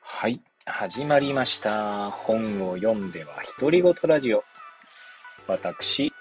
[0.00, 2.10] はい、始まりました。
[2.10, 4.44] 本を読んでは独り言ラジオ。
[5.48, 6.12] 私、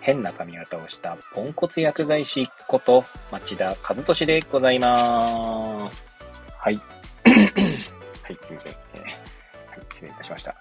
[0.00, 6.18] 変な髪型をしたポンコツ薬剤師こと町田和俊でございます。
[6.58, 6.80] はい。
[7.22, 10.56] はい、すみません、えー、はい、失礼いたしました。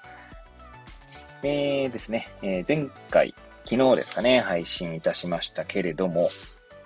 [1.41, 3.33] えーですね、えー、前回、
[3.73, 6.29] 昨日ですかね、配信いたしましたけれども、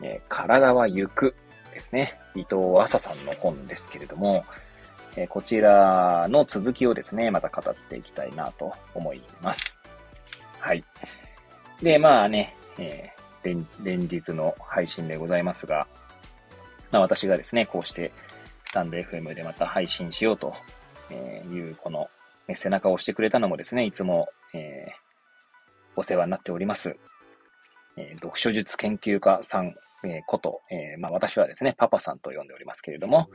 [0.02, 1.36] えー、体は行く
[1.74, 4.46] ですね、伊藤麻さんの本ですけれども、
[5.18, 9.78] えー、こちらの続きをですね、また語っていきたいなと思います。
[10.62, 10.86] はい。
[11.82, 15.90] で、まあね、えー、連日の配信でございますが、
[16.92, 18.14] まあ私がですね、こうして
[18.64, 20.54] スタンド FM でまた配信しようと
[21.12, 22.10] いう、この、
[22.56, 25.07] 背中を押してくれたのもですね、いつも、えー、
[25.98, 26.96] お世話になっております、
[27.98, 29.76] えー、読書術研究家さん、
[30.06, 33.28] えー、こと、えー、まあ私はですね、パパさんと呼んでおりますけれども、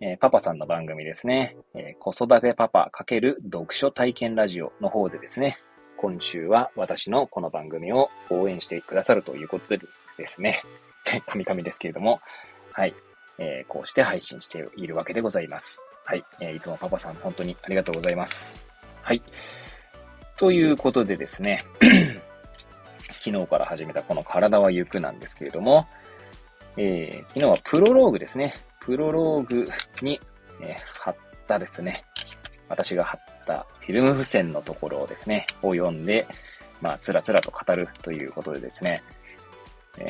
[0.00, 5.56] え、パパさんの番組ですね、え、子育てパパ×読書体験ラジオの方でですね、
[5.96, 9.80] 今週は私のこの番組を応援してくださるということで
[10.18, 10.60] ですね、
[11.26, 12.18] カミカミですけれども、
[12.72, 12.94] はい、
[13.38, 15.84] え、こうして配信しているわけでございます。
[16.04, 18.56] はい、え、いつもパパさん本当にありがとうございます。
[19.02, 19.22] はい。
[20.42, 21.62] ということでですね、
[23.12, 25.86] 昨日から始めたこの体は行くなんですけれども、
[26.76, 28.52] えー、昨日はプロローグですね。
[28.80, 29.70] プロローグ
[30.00, 30.20] に、
[30.60, 32.04] えー、貼ったですね、
[32.68, 36.26] 私が貼ったフィルム付箋のところをですね、を読んで、
[36.80, 39.00] まあ、つらつらと語るということでですね、
[39.98, 40.08] えー、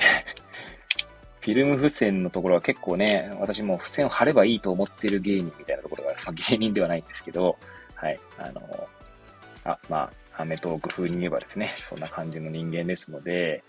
[1.41, 7.58] フィルム付箋のところは結構ね、私も付箋を貼ればいいと思ってる芸人みたいなところが、まあ、芸人ではないんですけど、
[7.94, 8.88] はい、あの、
[9.64, 13.62] あ、まあ、アメトーク風に言えばですね、そんな感じの人間ですので、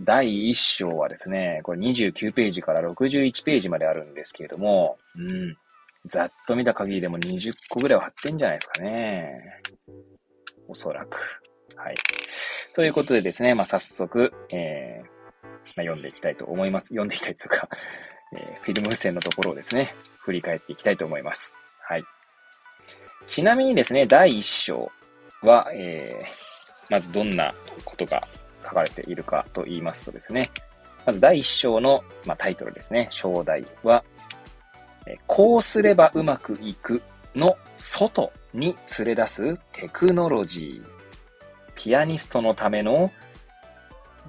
[0.00, 5.56] 第1章はですね、これ29ページから61ページまであるんですけれども、うん、
[6.06, 9.62] ざっと見た限りでも20個ぐらいは貼ってんじゃないですかね。
[10.68, 11.40] おそらく。
[11.76, 11.94] はい。
[12.74, 15.10] ということでですね、まあ、早速、えー、ま
[15.48, 16.88] あ、読んでいきたいと思います。
[16.88, 17.68] 読んでいきたいというか、
[18.34, 21.56] えー、フィルム付箋のところをですね、振り返っていきたいと思います。
[21.82, 22.04] はい。
[23.26, 24.90] ちなみにですね、第1章
[25.42, 27.52] は、えー、まずどんな
[27.84, 28.26] ことが
[28.62, 30.50] 書かれているかと言いますとですね、
[31.04, 34.04] まず第1章の、まあ、タイトルですね、章題は、
[35.06, 37.02] えこうすればうまくいく
[37.34, 40.92] の外に連れ出すテクノロジー。
[41.74, 43.10] ピアニストのための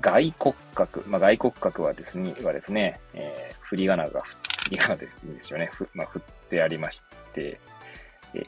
[0.02, 1.04] 外骨格。
[1.08, 4.24] まあ、外骨格はですね、はですね、えー、振り仮名が、
[4.66, 5.70] 振り仮名でいいんですよね。
[5.72, 7.04] ふまあ、振ってありまし
[7.34, 7.60] て、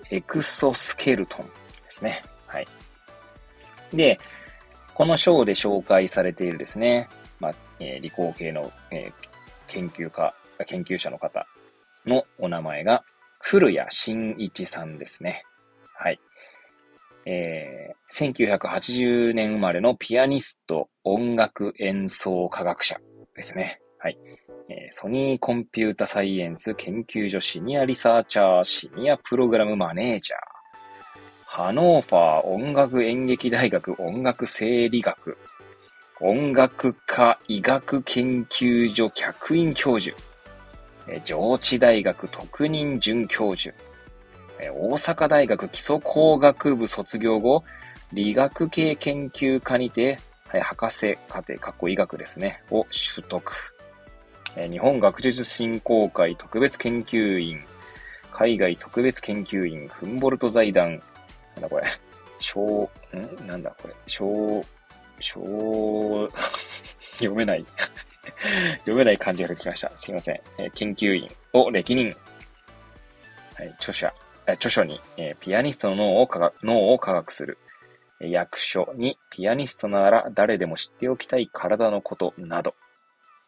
[0.10, 1.52] エクソスケルトンで
[1.90, 2.24] すね。
[2.56, 2.68] はい。
[3.94, 4.18] で、
[4.94, 7.10] この章で紹介されているですね、
[7.42, 9.14] まあ、えー、理工系の、えー、
[9.68, 10.34] 研究家、
[10.66, 11.46] 研究者の方
[12.06, 13.04] のお名前が、
[13.40, 15.44] 古谷慎一さんですね。
[15.94, 16.20] はい。
[17.26, 22.96] えー、1980年生まれのピアニスト、音楽演奏科学者
[23.36, 23.82] ですね。
[24.00, 24.18] はい。
[24.70, 30.55] えー、ソニーコンピュータサイエンス研究所シニアリサーチャー、シニアプログラムマネージャー。
[31.48, 35.38] ハノーファー音楽演劇大学音楽生理学。
[36.20, 40.14] 音楽科医学研究所客員教授。
[41.24, 43.74] 上智大学特任准教授、
[44.60, 47.64] 大阪大学基礎工学部卒業後、
[48.12, 52.86] 理学系研究科にて、博士課程、かっこ医学ですね、を
[53.16, 53.54] 取得。
[54.70, 57.62] 日本学術振興会特別研究員、
[58.34, 61.02] 海外特別研究員、フンボルト財団、
[61.56, 61.88] なんだこれ、
[62.40, 63.48] 小、ん？
[63.48, 64.66] なんだこれ、小、
[65.20, 66.30] 小、
[67.18, 67.66] 読めない
[68.80, 69.90] 読めない漢字が出てきました。
[69.98, 70.42] すいません。
[70.58, 72.16] えー、研究員を歴任。
[73.56, 74.14] はい、著者、
[74.48, 77.58] え著書に、えー、ピアニストの脳を科学脳を科学する。
[78.20, 82.74] 役所に、ピアニストなら誰でも知っておきたい体のことなど。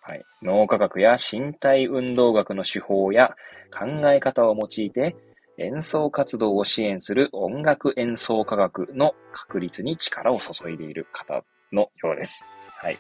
[0.02, 3.36] はい、脳科学や身体運動学の手法や
[3.78, 5.16] 考え方を用いて、
[5.58, 12.46] 演奏活動を支援する音楽演奏科学の確立に力を注いでいる方のようです。
[12.78, 12.98] はい。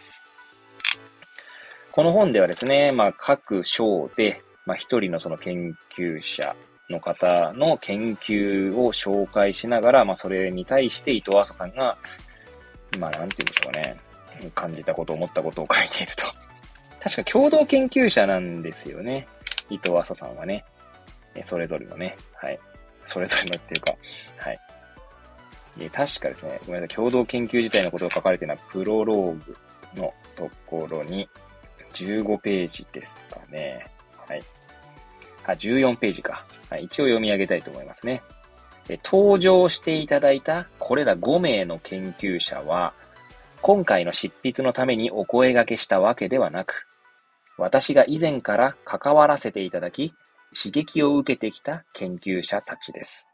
[1.92, 6.56] この本ではですね、まあ、各章で、まあ、一人のその研究者
[6.90, 11.98] の方の研究を紹介しながら、まあ、それに対して伊藤麻さんが、
[13.00, 13.98] まあ、なんて言うんでしょうね。
[14.54, 16.26] 感じたこと、思ったことを書いていると。
[17.02, 19.28] 確か共同研究者なんですよね。
[19.70, 20.66] 伊藤麻さんはね。
[21.44, 22.18] それぞれのね。
[22.34, 22.60] はい。
[23.06, 23.94] それぞれのっていうか、
[24.38, 24.60] はい。
[25.78, 29.58] で確かですね、ごめんなさい、共同研究自体のことが書かれているのは、プロローグ
[29.96, 31.30] のところに、
[31.94, 33.88] 15ページですかね。
[34.28, 34.44] はい。
[35.46, 36.46] あ、14ページか。
[36.70, 38.22] はい、一応読み上げたいと思いますね。
[39.04, 42.94] 登場していただいたこれら5名の研究者は、
[43.62, 46.88] 今回の執筆のためにお声掛けしたわけではなく、
[47.58, 50.14] 私が以前から関わらせていただき、
[50.56, 53.30] 刺激を受けてきた研究者たちです。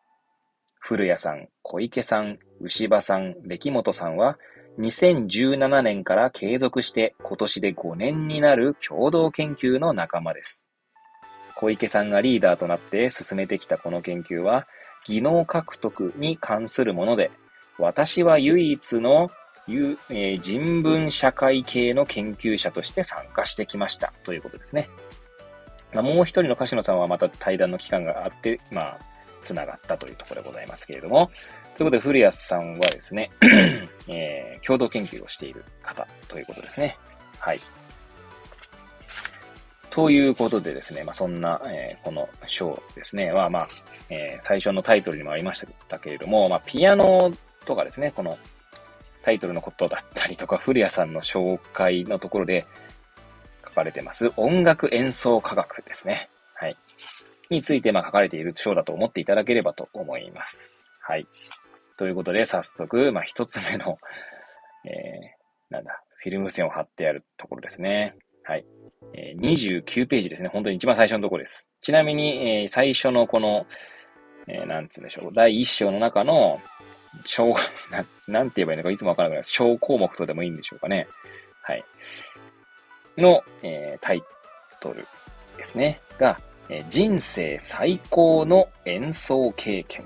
[0.80, 4.38] 古谷さん、小池さん、牛場さん、歴本さんは、
[4.80, 10.68] 2017年から継続して今年で5年になる共同研究の仲間です。
[11.56, 14.68] 小池さんがリーダーとなって進めてきたこの研究は、
[15.06, 17.32] 技能獲得に関するもので、
[17.78, 19.30] 私は唯一の、
[19.68, 24.90] 人文社会系の研究者として参加してきましたということですね。
[25.94, 29.00] まあ、もう一人の鹿野さんはまた対談の期間があって、まあ、
[29.42, 31.30] つながったというところでございますけれども、
[31.78, 33.32] ということで、古谷さんはですね、
[34.08, 36.98] えー、共同研究をしている方ということですね。
[37.40, 37.60] はい。
[39.90, 43.70] ということでですね、まあ、そんな、えー、この章ですね、は、まあ、
[44.10, 47.32] えー、最初のタイトルにもありましたけれども、まあ、ピアノ
[47.66, 48.38] とかですね、この
[49.24, 52.66] タイトルのことだったりとか、古谷さんの紹介のところで
[53.74, 56.30] 書かれてます、音楽演奏科学ですね。
[56.54, 56.78] はい。
[57.50, 60.92] について、まあ、書かれている章だと思っていただければと思います。
[61.02, 61.28] はい。
[61.98, 63.98] ということで、早速、まあ、一つ目の、
[64.86, 68.16] えー、なんだ、フィルム線を貼ってあるところですね。
[68.44, 68.66] はい。
[69.16, 70.50] えー、29ページですね。
[70.50, 71.68] 本当に一番最初のところです。
[71.82, 73.66] ちなみに、えー、最初のこの、
[74.48, 75.32] えー、なんつうんでしょう。
[75.34, 76.62] 第1章の中の、
[77.26, 77.56] 小、
[77.92, 79.52] な、なんて言えばいいのかいつもわからないです。
[79.52, 81.08] 小項目とでもいいんでしょうかね。
[81.62, 81.86] はい。
[83.18, 84.24] の、えー、タイ
[84.80, 85.06] トル
[85.58, 86.00] ですね。
[86.18, 86.40] が、
[86.70, 90.06] え、人生最高の演奏経験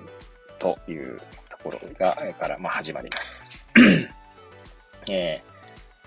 [0.59, 1.19] という
[1.49, 3.63] ところが、から、まあ、始まります。
[5.09, 5.41] え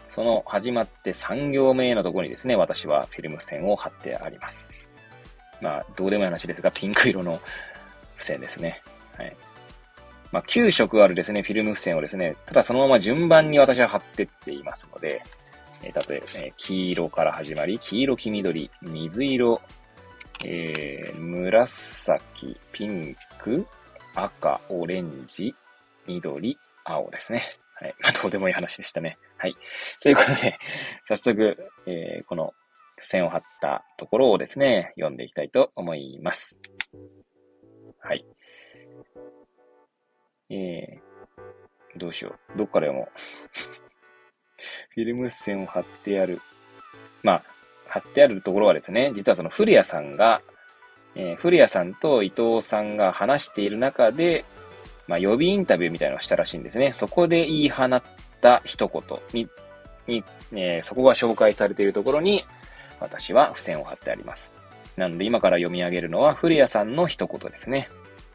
[0.08, 4.76] ー、その始まって3行目のところにですね、私はフィルム線を貼ってあります。
[5.61, 7.41] まあ、どうでもいい話ですが、ピンク色の
[8.17, 8.82] 付箋ですね。
[9.17, 9.37] はい。
[10.32, 15.23] まあ、9色あるですね、フィルム付箋をですね、ただそのまま順番に私は貼ってっていますので、
[15.82, 19.61] えー、例えば、ね、黄色から始まり、黄色、黄緑、水色、
[20.44, 23.67] えー、紫、ピンク、
[24.15, 25.55] 赤、オレンジ、
[26.06, 27.43] 緑、青ですね。
[27.75, 27.94] はい。
[28.03, 29.17] まあ、どうでもいい話でしたね。
[29.38, 29.56] はい。
[30.03, 30.59] ということで、
[31.05, 31.56] 早速、
[31.87, 32.53] えー、この
[32.97, 36.59] 付箋を貼ったところをですね、読んでいきたいと思います。
[37.99, 38.25] はい。
[40.50, 42.59] えー、どうしよう。
[42.59, 43.09] どっから読も
[43.87, 43.90] う。
[44.91, 46.41] フィルム線を貼ってある。
[47.23, 47.45] まあ、
[47.89, 50.41] 貼ってあるところはですね、実はその古谷さんが、
[51.15, 54.45] えー、古谷さんと伊藤さんが話している中で、
[55.09, 56.93] まあ、予備インタビューみたいなのをしたらしいんですね。
[56.93, 58.03] そこで言い放っ
[58.41, 59.49] た一言に、
[60.07, 62.45] に、えー、そこが紹介されているところに、
[63.01, 64.55] 私は付箋を貼ってあります。
[64.97, 67.89] なので今から読み上げるのは古谷さんの一言ですね。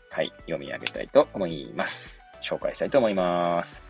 [0.10, 2.24] はい、読み上げたいと思います。
[2.42, 3.85] 紹介したいと思います。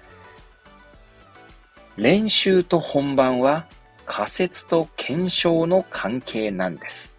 [1.98, 3.66] 練習と本番は
[4.06, 7.16] 仮説と検証の関係なんです。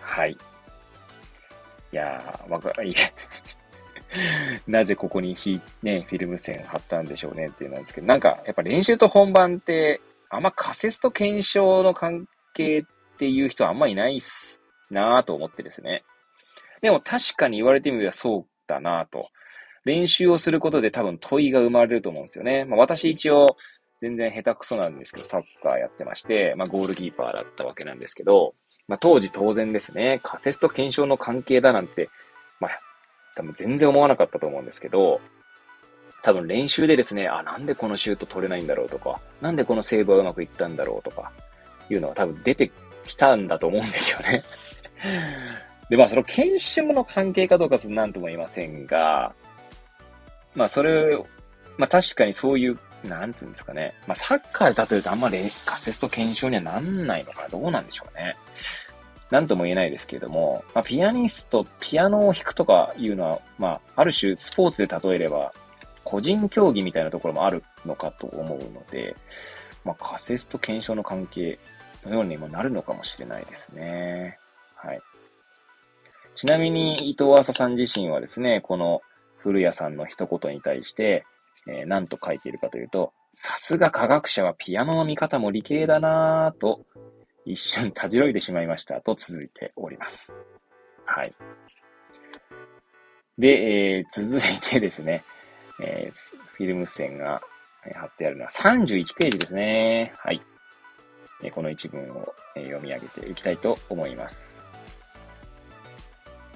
[0.00, 0.32] はい。
[0.32, 0.36] い
[1.96, 2.94] やー、わか、 い
[4.66, 12.82] なぜここにひ、ね、フィルム線貼ったんでしょうねっていうなんですけど、なんか、やっぱ練習と本番って、あんま仮説と検証の関係っ
[13.18, 14.60] ていう人はあんまいないっす
[14.90, 16.04] なぁと思ってですね。
[16.80, 19.28] でも確かに言われてみればそうだなと。
[19.84, 22.64] 練習をすることで多分問いが生まれると思うんですよね。
[22.64, 23.56] まあ、私一応
[24.00, 28.54] 全然下手くそなんですけど、サッカーやってまして、まあ、ゴールキーパーだったわけなんですけど、
[28.88, 32.08] まあ、当時当然ですね、仮説と検証の関係だなんて、
[32.60, 32.78] まあ、
[33.36, 35.20] 多分全然思わなかったと思うんですけど、
[36.22, 41.32] 多分練習でですね、あ、なんでこのシュート取れないんだろうとか、なんでこのセーブはうまくいったんだろうとか、
[41.88, 42.70] いうのは多分出て
[43.06, 44.44] きたんだと思うんですよね。
[45.90, 49.34] で、まあ、その研修の関係かどうかは何とも言いませんが、
[50.54, 51.26] まあ、それを、
[51.78, 53.94] まあ、確かにそういう、なんつうんですかね。
[54.06, 57.48] まあ、サッカーで例えるとあんまり仮説と検証にはなんないのかな。
[57.48, 58.36] どうなんでしょうね。
[59.30, 65.52] なんとも言えないですけれども、まあ、ピアニスト、ピアノを弾くとかいうのは、まあ、ある種スポーツで例えれば、
[66.04, 69.14] 個人競技みたいなところもあるのかと思うので、
[69.84, 71.58] まあ、仮説と検証の関係
[72.04, 74.38] のようにもなるのかもしれないですね。
[74.74, 75.00] はい。
[76.34, 79.02] ちなみに伊藤浅さん自身はですね、この
[79.42, 81.24] 古谷さんの一言に対して、
[81.66, 86.84] えー、何と書いているかというと、さすが科学者はピアノの見方も理系だなぁと、
[87.44, 90.36] 一瞬たじろいでしまいましたと続いております。
[91.04, 91.34] はい。
[93.38, 95.22] で、えー、続いてですね、
[95.82, 97.40] えー、フィルム線が
[97.94, 100.12] 貼ってあるのは31ページですね。
[100.18, 100.40] はい。
[101.42, 104.68] えこの一文を読み上げていきたいと思います。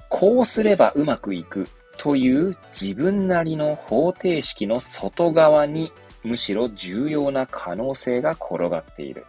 [0.09, 5.91] こうすればうまくいくという自分なりの方程式の外側に
[6.23, 9.25] むしろ重要な可能性が転がっている。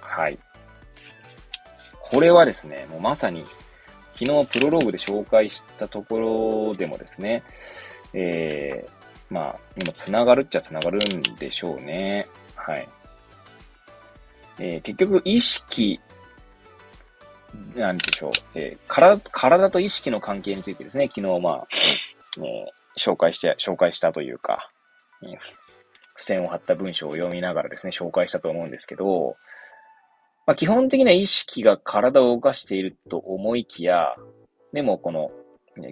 [0.00, 0.38] はい。
[2.00, 3.44] これはですね、もうまさに
[4.14, 7.42] 昨日プロローグで紹介したところでもですね、
[8.14, 12.26] えー、まあ、今繋がるっちゃ繋がるんでしょうね。
[12.54, 12.88] はい。
[14.58, 16.00] えー、結局、意識、
[17.74, 21.66] なんでしょう、えー、体、体と意識の関係についてですね、昨日、まあ、
[22.38, 24.70] えー、紹介して、紹介したというか、
[25.22, 25.42] えー、付
[26.16, 29.36] 箋を貼った文章を読みながらですね、紹介したと思うんですけど、
[30.46, 34.14] まあ、基本的な意識が体を動かしていると思いきや、
[34.72, 35.30] でもこの、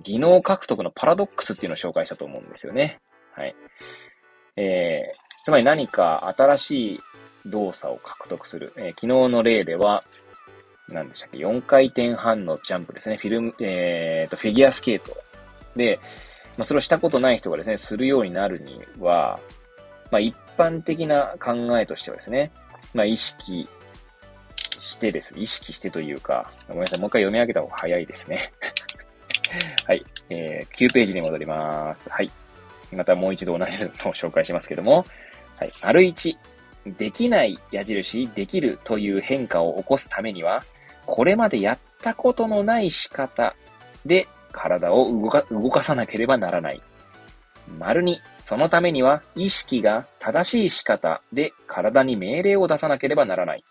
[0.03, 3.01] 技能獲得のパラドックスっていうのを紹介したと思うんですよね。
[3.33, 3.55] はい。
[4.57, 7.01] えー、つまり何か新しい
[7.47, 8.73] 動作を獲得する。
[8.77, 10.05] えー、昨日の例では、
[10.89, 13.17] 何でしたっけ ?4 回転半のジャンプですね。
[13.17, 15.17] フィルム、えー、と、フィギュアスケート。
[15.77, 15.99] で、
[16.57, 19.41] まあ、それをしたことない人がですね、するようになるには、
[20.11, 22.53] まあ、一般的な考えとしてはですね、
[22.93, 23.69] まあ、意識
[24.79, 25.35] してです。
[25.37, 27.01] 意識してというか、ごめんなさい。
[27.01, 28.53] もう一回読み上げた方が早いですね。
[29.87, 30.05] はい。
[30.31, 32.11] えー、9ページに戻ります。
[32.11, 32.31] はい。
[32.93, 35.07] またもう一度同じのを紹介しますけども、
[35.59, 35.73] はい。
[35.83, 36.37] 丸1。
[36.99, 40.63] できない矢印、できるという変化を起こすためには、
[41.07, 43.55] これまでやったことのない仕方
[44.07, 46.83] で体を動か動かさなければならない。
[47.79, 53.65] 丸2、そのためには意識が正しい仕方で体に命令を出さなければならない。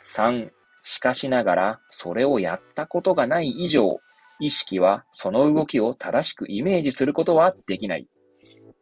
[0.00, 0.50] 3、
[0.82, 3.98] しかしながらそれをやったことがない以上、
[4.40, 8.06] 意識はその動きを正しくイメージすることはできない。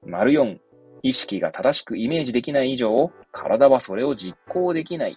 [0.05, 0.59] 丸4、
[1.03, 5.07] 意識が正しくイメージできない以上、体はそれを実行できな。
[5.07, 5.17] い。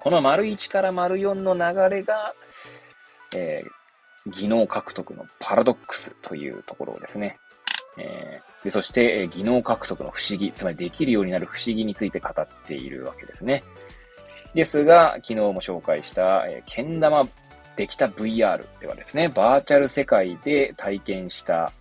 [0.00, 2.32] この丸1から丸4の流れが、
[3.34, 7.36] えー、技能獲得のパラドックスというところですね。
[7.98, 13.64] えー、でそして、えー、技能獲得の不思議、つまりできるようになる不思議について語っているわけですね。
[14.54, 17.26] ですが、昨日も紹介した、えー、けん玉
[17.74, 21.72] できた VR ではですね、バーチャル世界で体験した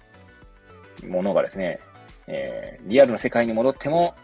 [1.07, 1.79] ものがですね、
[2.25, 4.15] えー、リアルの世界に戻っても、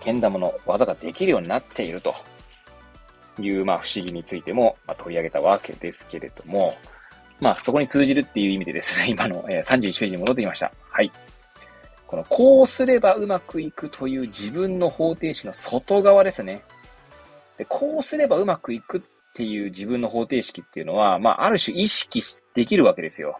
[0.00, 2.14] けん玉の技ができるようになっていると
[3.40, 6.74] いう、まあ、不思議についても、まあ、取り上げたわけですけれども、
[7.40, 10.72] まあ、そこに通じるっていう意味でですね、 今の、えー、31ページに戻ってきました。
[10.90, 11.10] はい。
[12.06, 16.62] この、こうすればうまくいくという自分の方程式の外側ですね。
[17.56, 19.00] で、こうすればうまくいくっ
[19.34, 22.22] ていう自分の方程式っていうのは、まあ、ある種意識
[22.54, 23.38] できるわけですよ。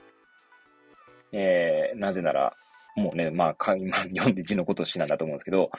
[1.33, 2.55] えー、なぜなら、
[2.97, 5.71] もうね、まあ、今読んで字のことをしなんだと思うんですけど、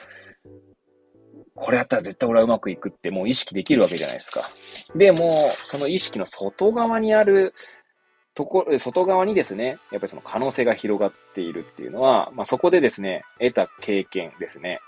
[1.54, 4.42] これやったら絶対俺はうまくいくってもう意識できるわけじゃないですか。
[4.96, 7.54] でも、その意識の外側にある
[8.34, 14.80] ところ、外側にですね、やっぱりその可能性が広がっているっていうのは、まあ、そこでですね、得た経験ですね。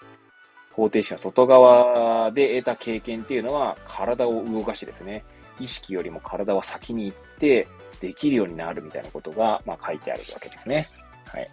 [0.73, 5.25] 方程式の外側で得た経験っていうのは、体を動かしてですね、
[5.61, 7.69] 意識よりも体は先に行って、
[8.01, 10.87] できるようになるみたいなことが、まあ、書いてあるわけですね。
[11.29, 11.49] はい。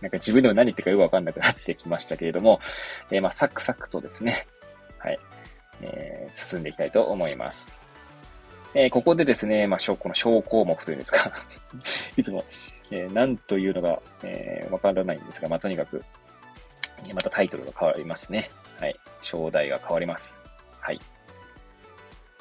[0.00, 2.60] なんか自分でも何言ってるかよくわかんなくなってきましたけれども、
[3.10, 4.46] えー、まあ、サクサクとですね、
[4.98, 5.18] はい、
[5.82, 7.68] えー、進んでいきたいと思います。
[8.74, 11.32] えー、ここでですね、まあ、この小項目というんですか
[12.16, 12.44] いつも、
[12.90, 16.04] えー、何というのが、えー、わからないんですが、まあ、とにかく、
[17.14, 18.50] またタイトルが変わりますね。
[18.78, 18.96] はい。
[19.22, 20.38] 章題が変わります。
[20.80, 21.00] はい。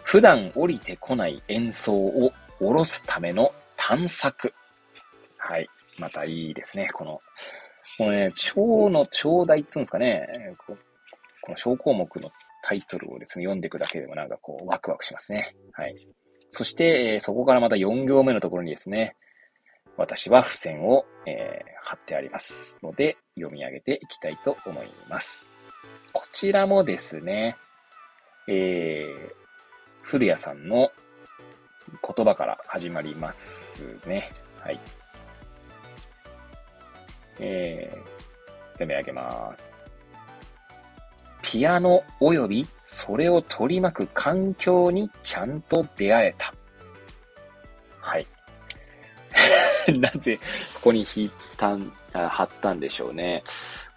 [0.04, 4.54] 普段降りてこない演奏を下ろすための探索。
[5.38, 5.70] はい。
[5.98, 6.90] またいいですね。
[6.94, 7.22] この、
[7.98, 10.28] このね、章の章題っつうんですかね。
[10.66, 10.78] こ
[11.52, 12.30] の小項目の
[12.64, 15.56] タイトルをですね、読んでいくだけでもなんかこう、ワクワクしますね。
[15.74, 15.96] はい。
[16.52, 19.16] そして、え、そこからまた4行目のところにですね、
[19.98, 25.50] 私は付箋を、えー、貼ってありますので、読み上げていきたいと思います。
[26.14, 27.58] こちらもですね、
[28.48, 29.32] えー、
[30.04, 30.92] 古谷さんの
[32.16, 34.32] 言葉から始まりますね。
[34.60, 34.80] はい。
[37.40, 39.70] えー、読み上げます。
[41.42, 46.54] ピアノ及びそれを取り巻く環境にちゃんと出会えた。
[48.00, 48.28] はい。
[50.00, 50.38] なぜ
[50.76, 53.44] ここに引いたん、貼ったんでしょうね。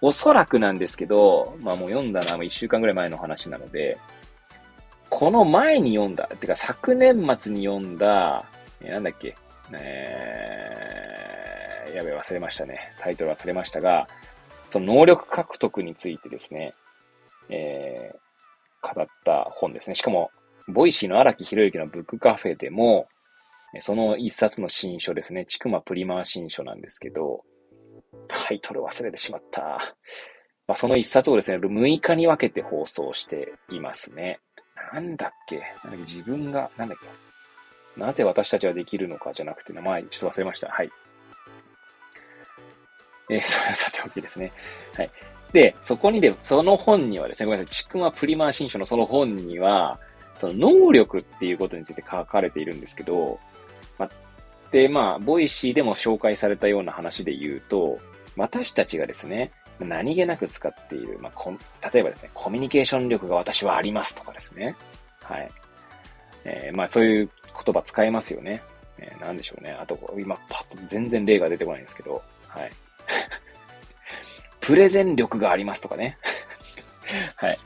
[0.01, 3.99] おそらくなんですけど、まあもう読んだのはもう一週間ぐらい前の話なので、
[5.09, 8.45] この前に読んだ、てか昨年末に読んだ、
[8.81, 9.37] えー、なんだっけ、
[9.73, 11.30] え
[11.95, 12.93] やべ、忘れましたね。
[12.99, 14.09] タイトル忘れましたが、
[14.71, 16.75] その能力獲得についてですね、
[17.49, 19.95] えー、語った本ですね。
[19.95, 20.31] しかも、
[20.69, 23.09] Voicy の荒木博行の book cafe でも、
[23.81, 25.47] その一冊の新書ですね。
[25.47, 27.45] ちくまプリマー新書なんですけど、
[28.29, 29.61] タイトル忘れてしまった。
[30.67, 34.39] まあ、その一冊をですね、6日に分けて放送していますね。
[34.93, 35.57] なんだっけ？
[35.57, 35.97] なんだっけ？
[35.99, 36.99] 自分が、なんだっ
[37.97, 38.01] け？
[38.01, 40.69] なぜ私たちはできるのかじゃなくて、名前、ちょっと忘れました。
[40.69, 40.91] はい。
[43.31, 44.53] えー、 それはさておきですね。
[44.95, 45.11] はい。
[45.53, 49.99] で、そこにで、その本にはですね、ごめんなさい、ちくまプリマー新書のその本には、
[50.39, 53.39] その能力っていうことについて書かれているんですけど、
[53.99, 54.11] ま
[54.71, 57.99] で、まあ、 Voicy でも紹介されたような話で言うと、
[58.37, 64.77] 私たちがですね、何気なく使っている、まあ、例えばですね、コミュニケーション力が私はありますとかですね。
[65.23, 65.51] はい。
[66.45, 67.31] えー、まあ、そういう
[67.65, 68.63] 言葉使えますよね。
[68.99, 69.77] えー、なんでしょうね。
[69.79, 72.71] あと、今、パッと全然例が出てこないんですけど、はい。
[74.71, 76.17] プレゼン力がありますとかね。
[77.35, 77.59] はい。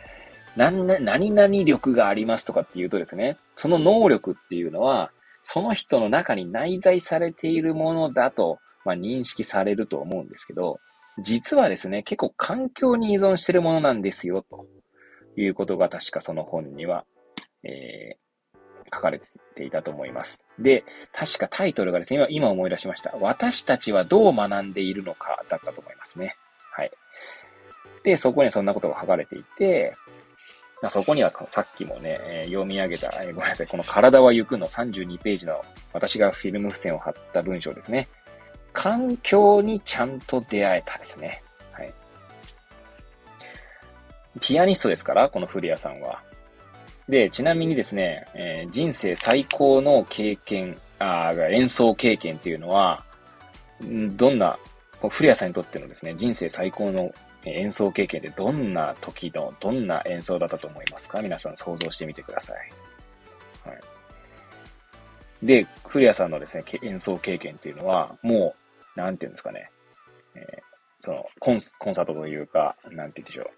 [0.57, 5.11] 何何々力がありますとかっていうとですね、その能力っていうのは、
[5.43, 10.81] その人の中に内在されているものだと、まあ、認識されると思うんですけど、
[11.19, 14.67] 実はですね、結構環境に依存してるものなんですよ、と
[15.37, 17.05] いうことが確かその本には、
[17.65, 19.21] えー、書かれ
[19.55, 20.47] ていたと思います。
[20.59, 23.15] で、確かタイトルがですね、今、今思い出しました。
[23.21, 26.37] 私たちはどう学んでいるのかだったと思いますね。
[26.77, 26.91] はい。
[28.03, 29.95] で、そこにはそんなことが書かれていて、
[30.91, 38.09] そこにはさっきもね、え、読み上げた、え、ごめんなさい、この体は行くの32ページの私がフィルム付箋を貼った文章ですね。
[38.73, 41.43] 環境にちゃんと出会えたですね。
[41.73, 41.95] はい。
[44.41, 46.21] ピアニストですから、この古谷さんは。
[47.09, 53.05] で、ちなみにですね、えー、人生最高の経験、あ演奏経験っていうのは、
[53.81, 54.59] どんな、
[55.09, 57.13] 古谷さんにとってのですね、人生最高の
[57.45, 61.21] 演奏経験でどんな時の、どんな演奏だったと思いますか？
[61.21, 62.57] 皆さん想像してみてください。
[63.69, 63.81] はい。
[65.43, 68.55] で、古谷さんのですね、演奏経験っていうのは、も
[68.97, 69.71] う、なんていうんですかね、
[70.35, 70.63] えー、
[71.01, 73.51] そのコン、コンサートというか、なんて言うんでしょう。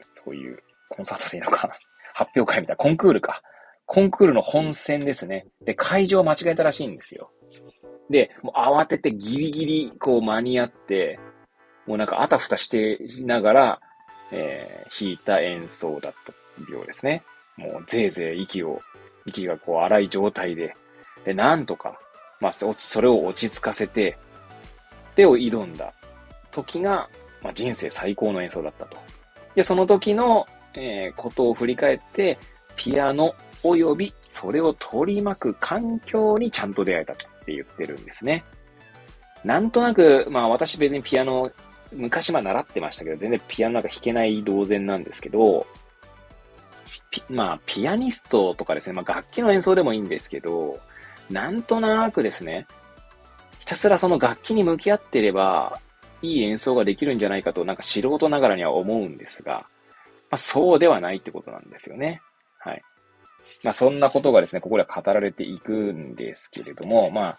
[0.00, 1.74] そういう、コンサートでいいのかな
[2.14, 3.42] 発表会みたいな、コンクールか。
[3.86, 5.46] コンクールの本戦ですね。
[5.62, 7.30] で、会場間違えたらしいんですよ。
[8.10, 11.18] で、もう慌ててギリギリこう間に合って、
[11.86, 13.80] もうなんかあたふたしてしながら、
[14.32, 17.22] えー、弾いた演奏だったようですね。
[17.56, 18.80] もうぜいぜい息を、
[19.26, 20.76] 息がこう荒い状態で、
[21.24, 21.98] で、なんとか、
[22.40, 24.16] まあ、それを落ち着かせて、
[25.16, 25.92] 手を挑んだ
[26.52, 27.08] 時が、
[27.42, 28.96] まあ、人生最高の演奏だったと。
[29.54, 32.38] で、その時の、えー、ことを振り返って、
[32.76, 38.44] ピアノ及びそれを取り巻く環境にちゃんと出会えたとって言ってるんですね。
[39.44, 41.50] なんとなく、まあ私別にピアノ
[41.92, 45.66] 昔まあ習ってましたけど、全然ピアノなんか弾けない同然なんですけど、
[47.30, 50.78] まあ、ピアニストとかですね、まあ楽器の演奏でもいいんですけど、
[51.30, 52.66] なんとなくですね、
[53.60, 55.80] ひたすらその楽器に向き合ってれば、
[56.20, 59.66] いい演奏ができるんじゃないかと、なんか素人ながらには思うんですが、
[60.30, 62.20] まあそうではないってことなんですよね。
[62.58, 62.82] はい。
[63.62, 67.38] まあそんなことがですね、ここでは語られていくんですけれども、まあ、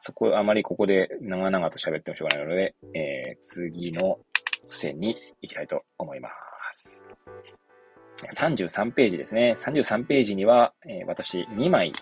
[0.00, 4.18] そこ、あまりここで長々と喋ってもしょうがないので、えー、次の
[4.68, 6.28] 付箋に行きたいと思いま
[6.72, 7.04] す。
[8.36, 9.54] 33ページですね。
[9.56, 11.92] 33ページには、えー、私2枚、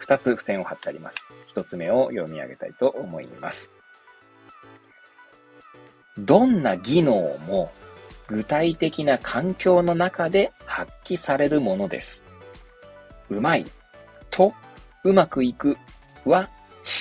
[0.00, 1.30] 2つ付箋を貼ってあります。
[1.54, 3.74] 1つ目を読み上げたいと思います。
[6.18, 7.12] どんな技能
[7.46, 7.72] も
[8.26, 12.29] 具体的な環境の中で発揮されるものです。
[13.30, 13.66] うまい
[14.30, 14.52] と
[15.04, 15.76] うまくいく
[16.24, 16.48] は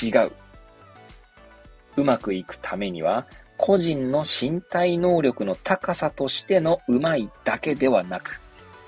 [0.01, 0.31] 違う。
[1.97, 8.39] うまくいくためには、個人の身体能力の高さとしてのうまいだけではなく、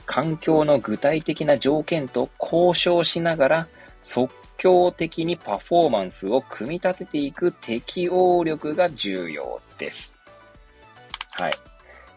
[0.05, 3.67] 環境の具体的な条件と交渉しながら、
[4.01, 10.15] 即興的にパフォーマンスを組み立てていく適応力が重要です。
[11.31, 11.53] はい。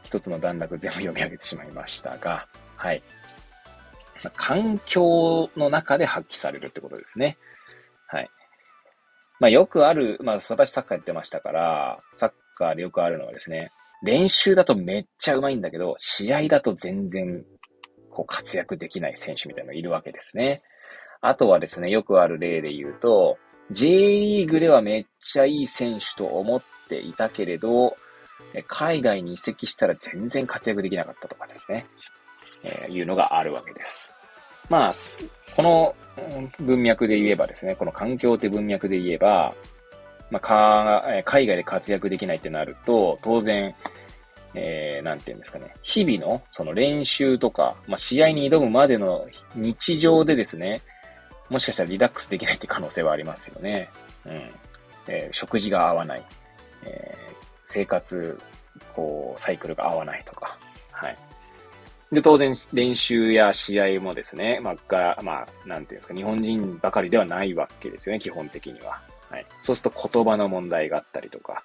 [0.05, 3.03] 一つの段落全部読み上げてしまいましたが、はい。
[4.31, 7.37] 環境の中で発揮されるってことですね。
[8.07, 8.31] はい。
[9.41, 13.71] まあよくある、まあ私サッカーやってましたから、サッカーでよくあるのはですね、
[14.03, 17.45] 練習だとめっちゃうまいんだけど、試合だと全然、
[18.11, 20.63] こう活躍できない選手みたいなのがいるわけですね。
[21.21, 23.39] あとはですね、よくある例で言うと、
[23.71, 27.97] J リーグではめっちゃいい選手と思っていたけれど、
[28.69, 31.87] 海外に移籍したら全然活躍できなかったとかですね、
[32.63, 34.14] えー、いうのがあるわけです。
[34.69, 34.93] まあ、
[35.57, 35.95] この
[36.61, 39.55] 文脈で言えばですね、この環境って文脈で言えば、
[40.31, 43.75] まあ、海外で活躍できないってなると、当然、
[44.55, 50.81] えー、なんていうんですかね、日々のその練習とか、まあ、試合に挑むまでの日常でですね、
[51.51, 53.91] もしかしたらリラックスできないって可能性はありますよね。
[54.25, 54.41] うん。
[55.07, 56.23] えー、食事が合わない。
[56.85, 58.39] えー、生活、
[58.95, 60.57] こう、サイクルが合わないとか。
[60.91, 61.17] はい。
[62.13, 69.01] で、当然、練習や試合もですね、まあ、が、まあ、なんていうんですか、日本人ばかりではないわけですよね、基本的には。
[69.31, 69.47] はい。
[69.63, 71.65] そうすると言葉の問題があったりとか、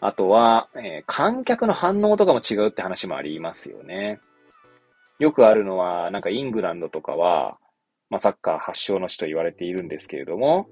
[0.00, 4.20] あとは、えー、観客の反応とかも違うって話もありますよね。
[5.18, 7.58] よくあるのは、なんかイングランドとかは、
[8.08, 10.68] まあ、サッカー発祥の地と言われているんですけれども、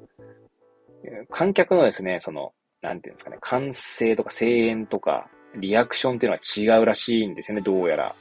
[1.31, 8.15] 観客のですね、その、なんていうんですかね、歓声とか声援とか、リアクションっていうのは違うらしいんですよね、どうやら。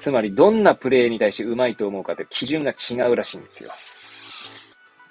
[0.00, 3.70] つまり、どんなプレーに対してうまいと思うかって基準が違うらしいんですよ。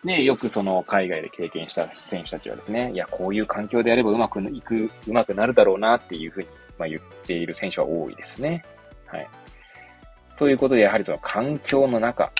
[0.03, 6.47] で、よくその海外で経験した選手たちはですね、いや、こういう環境でやればうまくいく、うまくなるだろうなっていうふうに、
[6.79, 8.63] まあ、言っている選手は多いですね。
[9.05, 9.29] はい。
[10.37, 12.31] ということで、やはりその環境の中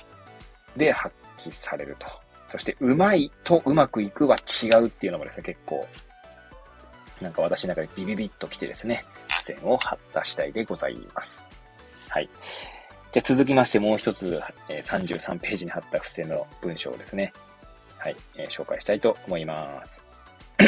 [0.75, 2.07] で発揮されると。
[2.49, 5.85] そして、うまいとうまくいくは違うっていうのもですね、結構、
[7.21, 11.58] なんか私の中でビビビッと来てですね、付箋を貼った次第でございます。
[12.09, 12.29] はい。
[13.11, 17.33] じゃ続きましてもう一つ、えー、33ページに貼った付箋の文章をですね、
[17.97, 20.03] はい、えー、紹介したいと思います。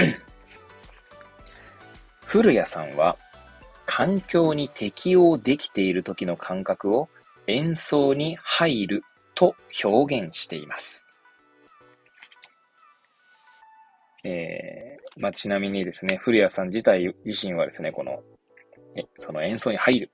[2.25, 3.17] 古谷さんは、
[3.85, 7.09] 環境に適応できている時の感覚を
[7.47, 9.03] 演奏に入る
[9.35, 11.09] と表現しています。
[14.23, 18.21] えー、まあ、ちなみにですね、古谷さん自体自身はですね、この、
[19.17, 20.11] その演奏に入る、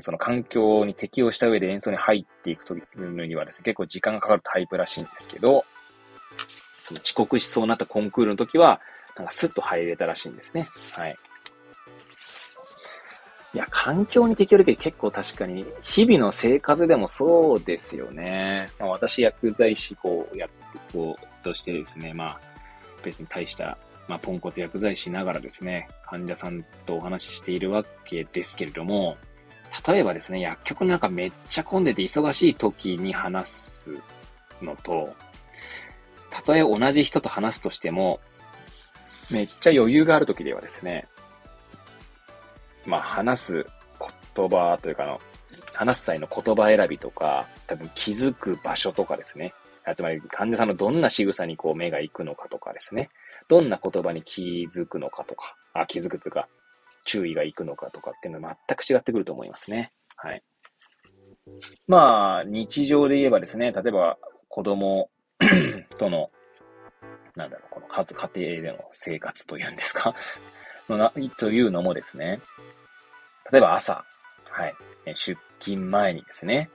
[0.00, 5.64] その環境に適応した上で演奏に入っていくというのにはですね、結構時間がかかるタイプらしいんですけど、
[6.84, 8.80] その遅刻しそうになったコンクールの時は、
[9.16, 10.68] なんかスッと入れたらしいんですね。
[10.92, 11.16] はい。
[13.54, 18.68] いや、環境に適応できる結構確かに、日々の生活でもそうですよね。
[18.78, 22.40] まあ、私、薬剤師こうやって、こう、としてですね、まあ、
[23.02, 29.16] 別に大した、まあ、ポンコツ薬剤師ながらですね、患者さんとお話ししているわけですけれども、
[29.86, 33.92] 例えばですね、薬局なんかめっちゃ混んでて忙しい時に話す
[34.62, 35.14] のと、
[36.30, 38.20] たとえ同じ人と話すとしても、
[39.30, 41.08] めっちゃ余裕がある時ではですね、
[42.84, 43.66] まあ話す
[44.34, 45.20] 言葉というかの、
[45.72, 49.52] 話す際の言葉選びとか、多分気づく場所とかですね。
[49.94, 53.10] つまり患者さんのどんな仕草にこう目が行くのかとかですね。
[53.48, 56.48] どんな言葉に気づくのかとか、あ、気づくというか、
[57.06, 59.92] 注意が行くのかとかっていうのは全く違ってくると思いますね。
[60.16, 60.42] はい。
[61.86, 65.08] まあ、日常で言えばですね、例えば子供
[65.98, 66.30] との、
[67.36, 70.14] なんだろう、この数家庭での生活というんですか？
[70.88, 72.40] のな、というのもですね、
[73.50, 74.04] 例えば朝、
[74.44, 74.74] はい、
[75.14, 76.70] 出勤前にですね、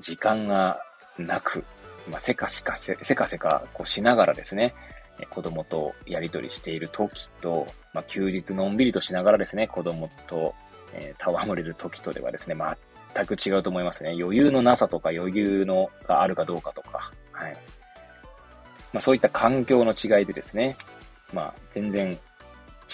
[0.00, 0.82] 時間が
[1.18, 1.64] なく、
[2.10, 4.74] まあ、せかしかせ、せかせかこうしながらですね、
[5.28, 10.54] 子供とやりとりしている時と、まあ、休日のんびりとしながらですね、子供と、
[10.92, 12.56] えー、戯れる時とではですね、
[13.14, 14.16] 全く違うと思いますね。
[14.18, 17.52] 余裕のなさとか余裕のがあるかどうかとか、はい。
[18.92, 20.76] まあ、そういった環境の違いでですね、
[21.32, 22.18] まあ、全然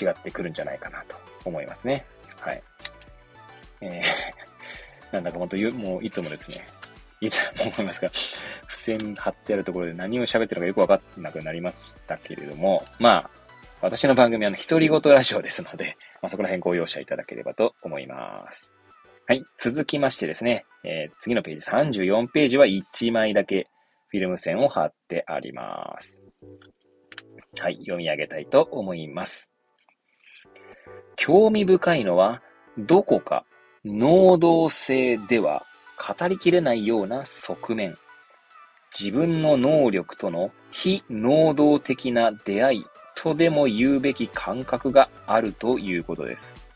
[0.01, 2.07] 違ってくるんじゃないかなと思いますね。
[2.41, 2.63] はい。
[3.81, 6.67] えー、 なんだか本当、もういつもですね、
[7.21, 8.11] いつも思いますが、
[8.87, 13.31] 付箋貼ってあるところで何を喋ってるのかよくわかんなくなりましたけれども、まあ、
[13.83, 18.73] 私の番組はの独り言ラジオですので、まあ、そこら辺ご容赦いただければと思います。
[19.27, 19.43] はい。
[19.59, 23.67] 続きましてですね、えー、次のページ34ページは1枚だけ
[24.09, 26.23] フィルム線を貼ってあります。
[27.59, 29.53] はい、読み上げたいと思います。
[31.17, 32.41] 興味深いのは、
[32.79, 33.45] どこか
[33.85, 35.65] 能動性では
[35.97, 37.97] 語りきれないような側面。
[38.99, 46.67] 自分の能力との非能動的な出会いとでも言うべき感覚があるということです。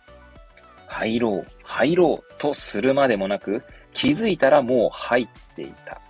[0.86, 6.00] 入ろう、入ろうとするまでもなく、気づいたらもう入っていた。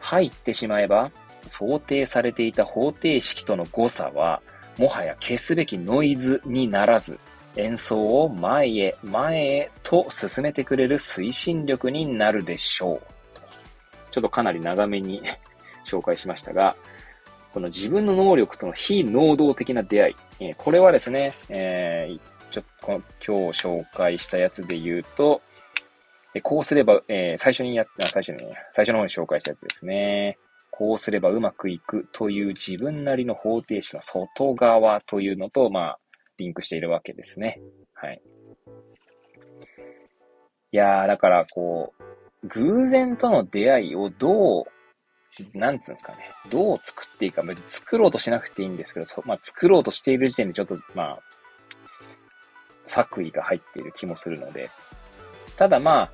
[0.00, 1.10] 入ってしまえば、
[1.48, 4.42] 想定されていた方程式との誤差は、
[4.76, 7.18] もはや消すべきノイズにならず、
[7.56, 13.13] 演奏を前へ前へと進めてくれる推進力になるでしょう。
[14.14, 15.24] ちょっとかなり長めに
[15.84, 16.76] 紹介しましたが、
[17.52, 20.16] この自分の能力との非能動的な出会い。
[20.38, 22.20] えこれはですね、えー、
[22.52, 25.42] ちょっと今日紹介したやつで言うと、
[26.44, 30.38] こうすれば、えー、最初にやった、最初に、最初の方に紹介したやつですね。
[30.70, 35.98] こうすればうまくいくという自分なりの方程式の外側というのと、まあ、
[36.38, 37.60] リンクしているわけですね。
[37.94, 38.22] はい。
[40.70, 42.13] いやー、だからこう、
[42.44, 44.64] 偶然との出会いをどう、
[45.52, 46.18] なんつうんですかね。
[46.50, 51.18] どう作っていいか、別に作ろうとしなくていいんですけど、まあ作ろうとしている時点でちょっと、まあ、
[52.84, 54.70] 作為が入っている気もするので、
[55.56, 56.10] ただまあ、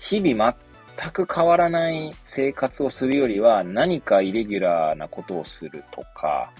[0.00, 0.56] 日々
[0.98, 6.52] 全く変わらない生活をするよりは、何かイレギュラーなことをするとか、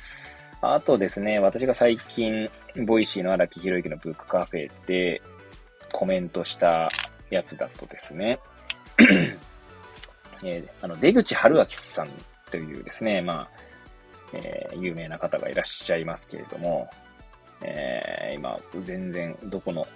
[0.61, 2.51] あとですね、私が最近、
[2.87, 5.23] Voicy の荒木博行の book cafe で
[5.93, 6.89] コメントした
[7.31, 8.39] やつだとですね、
[10.43, 12.09] えー、あの、出口治明さん
[12.51, 13.49] というですね、まあ、
[14.33, 16.89] えー、有名な方がいらっしゃいますけれども、
[17.63, 19.87] えー、今、全然、どこの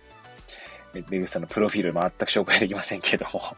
[0.94, 3.56] 出口さんのプロフィール全く紹介できませんけれども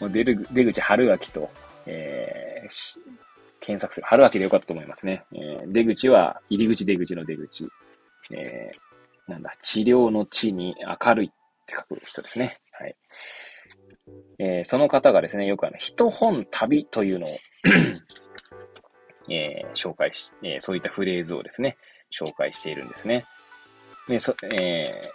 [0.00, 1.50] もう出る、出口治明と、
[1.86, 2.98] えー、
[3.60, 4.06] 検索する。
[4.06, 5.24] 春明でよかったと思いますね。
[5.32, 7.68] えー、出口は、入り口出口の出口。
[8.30, 11.30] えー、なんだ、治療の地に明るいっ
[11.66, 12.58] て書く人ですね。
[12.72, 12.96] はい。
[14.38, 17.30] えー、その方がですね、よくあの、一本旅というのを
[19.30, 21.76] えー、紹介し、えー、そういったフレーズをですね、
[22.12, 23.24] 紹介しているんですね。
[24.08, 25.12] で、そ、え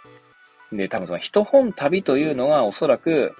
[0.72, 3.36] ー、で、多分その一本旅というのはおそらく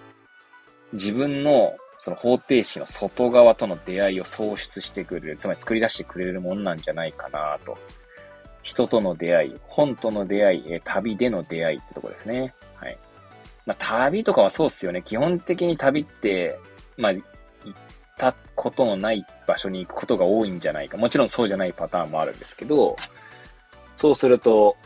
[0.92, 7.79] 自分のその方程式の外側との出会いを創出してくれる、つまり作り出してくれるもんなんじゃないかなと。
[8.62, 12.55] 人との出会い、本との出会い、旅での出会いってとこですね。
[12.75, 12.99] はい。
[13.67, 15.03] まあ、旅とかはそうっすよね。
[15.03, 16.59] 基本的に旅って、
[16.97, 17.25] まあ、行っ
[18.17, 20.97] たことのない場所に行くことが多いんじゃないか。
[20.97, 22.97] もちろんそうじゃないパターンもあるんですけど、
[23.97, 24.77] そうすると、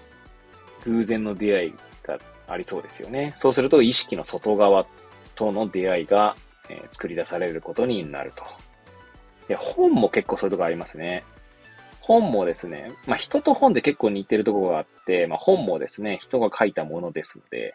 [0.86, 3.34] 偶然の出会いがありそうですよね。
[3.36, 4.86] そうすると、意識の外側
[5.34, 6.36] との出会いが、
[6.70, 8.44] え、作り出されることになると。
[9.48, 11.24] で、本も結構そういうとこありますね。
[12.00, 17.74] 本もですね、まあ人と本で結構似てるとこがあって、まあ本もですね、人が書いたものですので、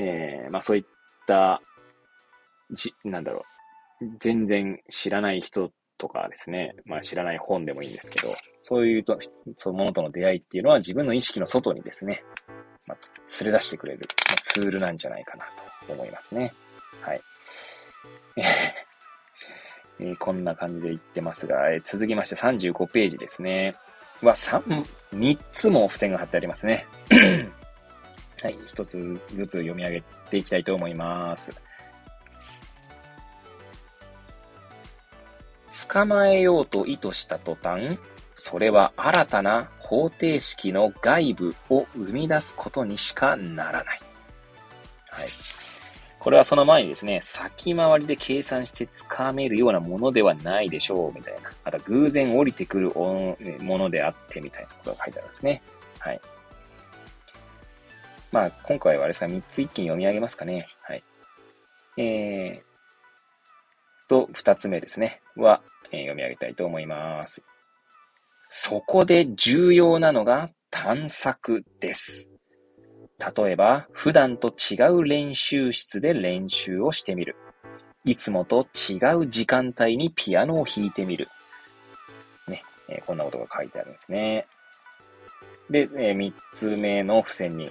[0.00, 0.84] えー、まあそういっ
[1.26, 1.60] た、
[2.72, 3.44] じ、なんだろ
[4.00, 9.18] う、全然知らない人とかですね、まあ知らない本でもいいんですけど、そういうと、
[9.56, 12.24] そのものとの出会いっていうのは自分の意識の外にですね、
[12.86, 12.98] まあ、
[13.42, 15.44] 連れ出してくれる、まあ、ツールなんじゃないかな
[15.86, 16.52] と思いますね。
[17.02, 17.20] はい。
[20.00, 23.76] えー、こんな感じで言ってますが、えー、続きまして35ページですね。
[24.22, 24.62] は、3、
[25.14, 26.86] 3つも付箋が貼ってありますね。
[28.42, 31.52] はい、一つずつ読み上げていきたいと思います。
[35.88, 37.98] 捕まえようと意図した途端、
[38.34, 44.00] それは新たな方程式の外部を生み出すことにしかならない。
[45.10, 45.28] はい。
[46.18, 51.50] これはその前にですね、先回りで計算して掴めるようなものではないでしょう、みたいな。
[51.64, 53.36] あと、偶然降りてくるも
[53.78, 55.62] のであって、みたいなことが書いてあるんですね。
[55.98, 56.20] はい。
[58.32, 60.68] まあ、今回はあれですか、3つ一気に読み上げますかね。
[60.82, 61.02] はい。
[61.96, 65.20] えー、と、2つ目ですね。
[65.36, 65.62] は、
[65.92, 67.42] えー、読み上げたいと思います。
[68.48, 72.30] そこで重要なのが探索です。
[73.36, 77.36] 例えば、普段と違う練習室で練習をしてみる。
[78.04, 81.28] いつもと違う時間帯にピアノを弾いてみる。
[82.48, 84.46] ね、えー、こんなことが書いてあるんですね。
[85.68, 87.70] で、えー、3つ目の付箋に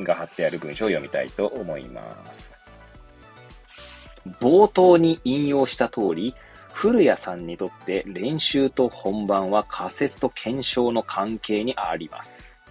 [0.00, 2.52] が貼ってある文章を読みたいと思います。
[4.40, 6.34] 冒頭に引用した通り、
[6.72, 12.62] 古谷さんにとって練習と本番は仮説と検証の関係にあります。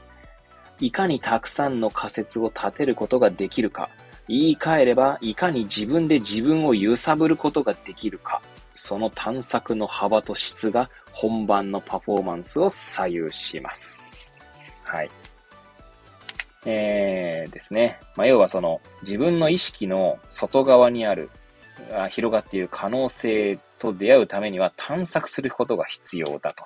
[0.79, 3.89] いかにたくさんの仮説を立てることができるか、
[4.27, 8.41] 言い換えれば、いかに自分で自分を揺さぶることができるか、
[8.73, 13.99] その探索の幅と質が本番のパフォーマンスを左右します。
[14.83, 15.09] はい。
[16.65, 17.99] えー、ですね。
[18.15, 21.29] まあ、要はその自分の意識の外側にある、
[21.93, 26.65] あ広がっている可能性と出会うためには探索することが必要だと。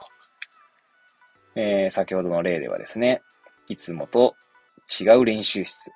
[1.56, 3.22] えー、先ほどの例ではですね、
[3.68, 4.36] いつもと
[5.00, 5.92] 違う練習室。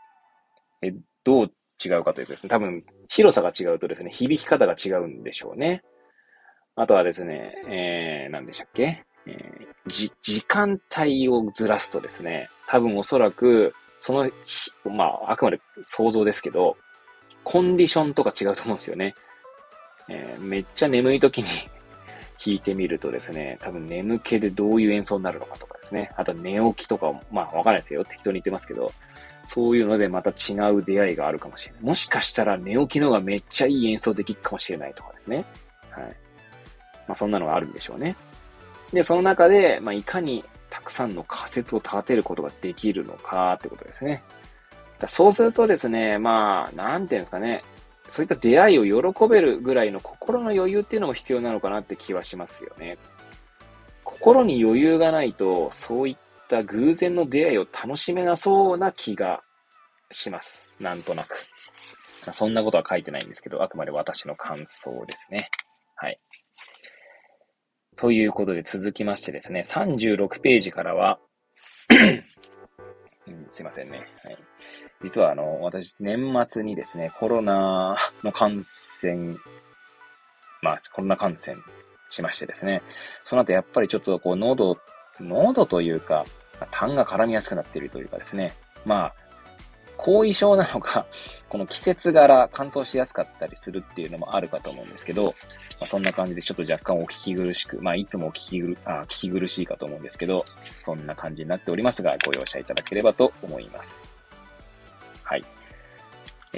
[0.82, 1.52] え、どう
[1.84, 5.82] 違うかというとですね、多分広さが違うとですね、響き方が違うんでしょうね。
[6.76, 9.06] あとはですね、えー、何でしたっけ？
[9.26, 13.74] えー、じ、時間帯をずらすとですね、多分おそらく、
[14.06, 14.30] その、
[14.94, 16.78] まあ、あくまで想像ですけど、
[17.44, 19.16] コンディションとか違うと思うんですよね。
[20.08, 21.48] えー、めっちゃ眠い時に
[22.38, 26.12] 弾いてみるとですね、多分眠気でどういう演奏になるのかとかですね。
[26.18, 28.06] あと寝起きとかも、まあわかんないですよ。
[28.06, 28.94] 適当に言ってますけど、
[29.44, 31.84] そういうのでまた違う出会いがあるかもしれない。
[31.84, 35.44] もしかしたら寝起きの方がめっちゃいい演奏できるかもしれないとかですね。
[35.90, 36.04] はい。
[37.08, 38.16] まあそんなのがあるんでしょうね。
[38.94, 44.24] で、その中で、まあいかにたくさんの仮説を立てることができるのかってことですね。
[45.00, 47.64] だそうするとですね、まあ、なんていうんですかね、
[48.10, 52.98] そういった出会いを喜べるぐらいの心の余裕っていうのも必要なのかなって気はしますよね。
[54.04, 59.42] 心に余裕がないと、そういった偶然の出会いを楽しめなそうな気が
[60.12, 60.76] します。
[60.80, 61.48] なんとなく。
[62.32, 65.50] そんなことは書いてないんですけど、あくまで私の感想ですね。
[65.96, 66.18] はい。
[67.96, 71.20] ということで続きましてですね、36ページからは、
[73.52, 74.06] すいませんね。
[74.24, 74.38] はい。
[75.04, 79.36] 実はあの、私、年末にですね、コロナの感染、
[80.62, 81.56] まあ、コロナ感染
[82.10, 82.82] しましてですね、
[83.24, 84.78] その後やっぱりちょっとこう、喉、
[85.20, 86.26] 喉というか、
[86.72, 88.54] 痰が絡みやすくなっているというかですね、
[88.86, 89.16] まあ、
[90.06, 91.08] 後遺症なのか、
[91.50, 95.34] この季節柄乾燥しやすかったりするっていうのもあるかと思うんですけど、
[95.80, 100.46] まあ、そんな感じでちょっと若干お聞き苦しく、まあいつもお聞きぐるあ聞き苦しいかと思うんですけど、
[100.78, 104.08] そんな感じになっておりますが、ご容赦いただければと思います。
[105.24, 105.44] はい。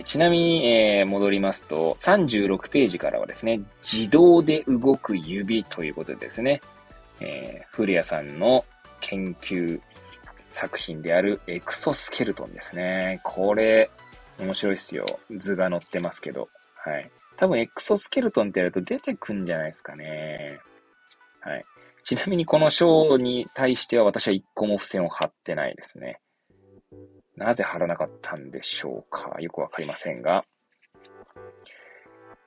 [0.04, 6.62] ちなみに、えー、戻りますと、36ページからはですね、自動で動く指ということでですね、
[7.22, 8.66] えー、古谷さんの
[9.00, 9.80] 研究
[10.58, 13.22] 作品であるエクソスケルトンですね。
[13.24, 13.92] これ、
[14.40, 15.06] 面白いっすよ。
[15.38, 16.50] 図が載ってますけど。
[16.76, 17.12] はい。
[17.36, 20.60] 多分エクソスケルトンってやると出てくんじゃないですかね。
[21.42, 21.66] はい。
[22.02, 26.20] ちなみにこの章に対しては私は一個も付箋を貼ってないですね。
[27.36, 30.44] なぜ貼らなかったんでしょうかよくわかりませんが。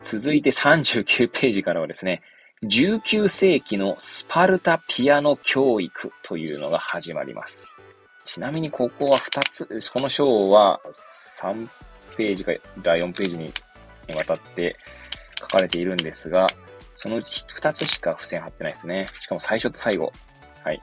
[0.03, 2.23] 続いて39ページからはですね、
[2.65, 7.73] 19世紀のスパルタピアノ教育というのが始まります。
[8.25, 10.81] ちなみにここは2つ、この章は
[11.43, 11.69] 3
[12.17, 12.53] ページか
[12.83, 13.53] ら4ページに
[14.15, 14.77] わたって
[15.39, 16.47] 書かれているんですが、
[16.97, 19.09] そのうち2つしか付箋貼ってないですね。
[19.21, 20.13] しかも最初と最後。
[20.63, 20.83] はい。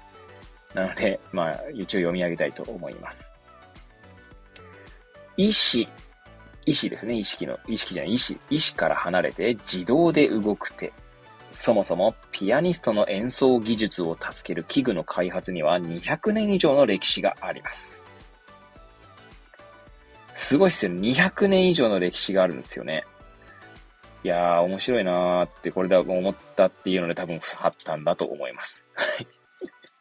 [0.73, 3.36] なので、まあ、一応読み上げたいと思います。
[5.38, 5.88] 意志。
[6.65, 7.15] 意志ですね。
[7.15, 8.38] 意識の、意識じゃない、意志。
[8.50, 10.91] 意志から離れて自動で動く手。
[11.52, 18.38] そもそもピアニストの演奏技術を助ける器具の開発には200年以上の歴史があります。
[20.36, 20.92] すごいっすよ。
[20.92, 23.06] 200年以上の歴史があるんですよね。
[24.24, 28.86] いやー、面白いなーってこれで思ったっていうので多分あったんだと思います。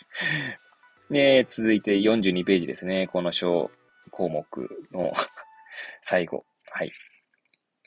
[1.10, 3.06] で、続いて42ページですね。
[3.06, 3.70] この小
[4.10, 5.12] 項目の
[6.02, 6.44] 最後。
[6.70, 6.92] はい。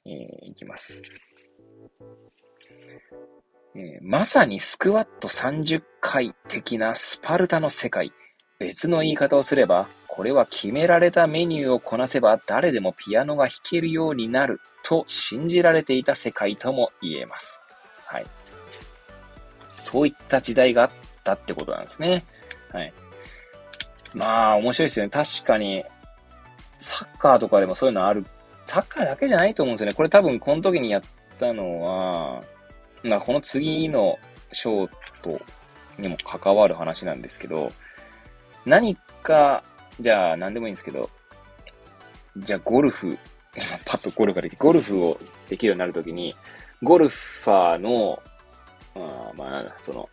[0.06, 1.04] えー、いきます。
[3.76, 8.12] えー、まさにスクワット30回的なスパルタの世界。
[8.60, 17.62] 別の言い方をすれば、これは決められたメニューをこなせば誰でもピアノが弾けるようになると信じられていた世界とも言えます。
[18.06, 18.26] はい。
[19.82, 20.90] そういった時代があっ
[21.24, 22.26] たってことなんですね。
[22.74, 22.94] はい。
[24.14, 25.10] まあ、面白いですよね。
[25.10, 25.86] 確かに、
[26.80, 28.26] サッカーとかでもそういうのある。
[28.66, 29.94] サッカーだけじゃないと思うんですよね。
[29.94, 31.02] これ多分この時にやっ
[31.40, 32.44] たのは、
[33.04, 34.20] ま、この次の
[34.52, 35.42] ショート
[35.98, 37.72] にも関わる話なんですけど、
[38.66, 39.64] 何か、
[40.00, 41.10] じゃあ何でもいいんですけど、
[42.38, 43.18] じゃあゴルフ、
[43.86, 46.36] パッとゴルフができゴルフをできるようになるときに、
[46.82, 48.22] ゴルファーの、
[48.96, 50.10] あまあ、その、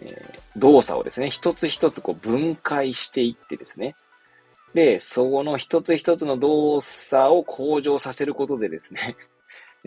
[0.00, 3.96] えー、動作をですね、一つ一つこう分解していってですね、
[4.74, 9.16] で、そこの一つ一つの動作を向上させることでですね、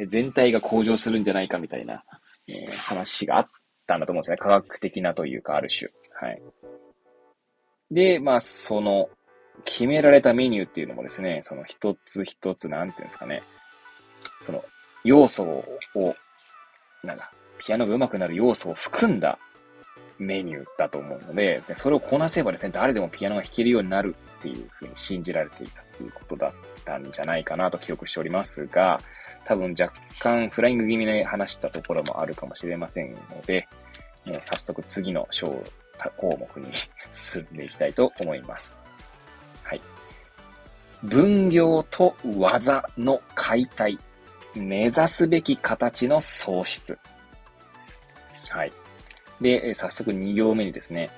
[0.08, 2.04] 全体が向上するんじゃないかみたいな、
[2.48, 3.46] えー、話があっ
[3.88, 4.38] たんだと思うんですね。
[4.38, 5.90] 科学的なというか、ある種。
[6.14, 6.42] はい。
[7.92, 9.10] で、まあ、その、
[9.64, 13.42] 決められたメニューっていうのもですね、その一つ一つ、なんていうんですかね、
[14.44, 14.64] その、
[15.04, 16.16] 要素を、
[17.04, 19.40] なんだ、ピアノが上手くなる要素を含んだ
[20.17, 26.51] メニューだと思うので、それをこなせばですね、誰でもピアノが弾けるようになるっていうふうに信じられていたっていうことだっ
[26.84, 29.01] たんじゃないかなと記憶しておりますが、
[29.43, 33.68] 多分若干フライング気味で話したところもあるかもしれませんので、
[34.26, 35.47] もう早速次の章
[36.18, 36.72] 項目に
[37.09, 38.82] 進んでいきたいと思います。
[39.63, 39.82] はい。
[41.03, 43.99] 分業と技の解体。
[44.55, 46.97] 目指すべき形の創出。
[48.49, 48.72] はい。
[49.42, 51.10] で、早速2行目にですね、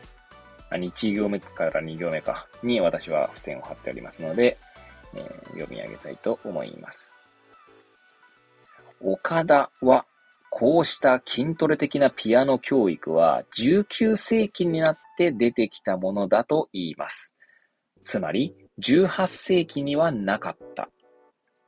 [0.72, 4.57] 1行目から2行目か、に私は付箋を貼っておりますので、
[5.13, 7.22] えー、読み上げたいと思います。
[9.01, 10.05] 岡田は、
[10.49, 17.36] こうした筋トレ的なピアノ教育は19世紀になって出てきたものだと言います。
[18.01, 20.89] つまり、18世紀にはなかった。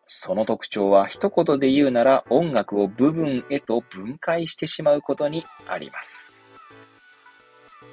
[0.05, 6.28] その特徴は一言で言うなら音楽を部分へと分解してしまうことにあります。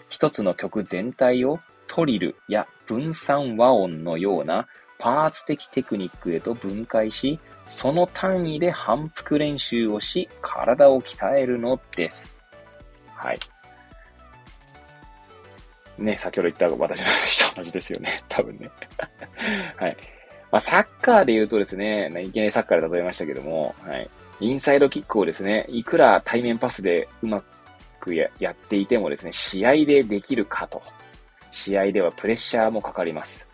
[0.09, 4.67] 一つの曲全体をトリルや分散和音のような
[4.99, 7.39] パーツ的テクニックへと分解し、
[7.69, 12.37] その単位で反復練習をし、体を鍛えるのです。
[13.15, 13.39] はい。
[15.99, 18.23] ね、先ほど言った私の話と同じですよね。
[18.29, 18.71] 多分ね。
[19.77, 19.97] はい。
[20.51, 24.09] まあ、サッカーで言うとですね、いきなりサッカーで例えましたけども、はい。
[24.41, 27.45] インサイドキックをですね、いくら対面パスでうまく
[28.15, 30.83] ややっていてもですね、試合でできるかと。
[31.51, 33.49] 試合ではプレッシャーもかかります。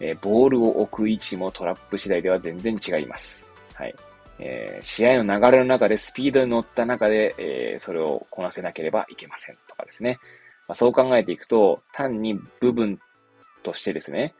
[0.00, 3.46] えー、ボールを置く位置もトラップ次第では全然違います。
[3.74, 3.94] はい。
[4.38, 10.18] えー、試合の流れの中でスピードに乗った中で、えー、それをこなせなければいけませんとかですね。
[10.68, 12.98] まあ、そう考えていくと、単に部分
[13.62, 14.34] としてですね、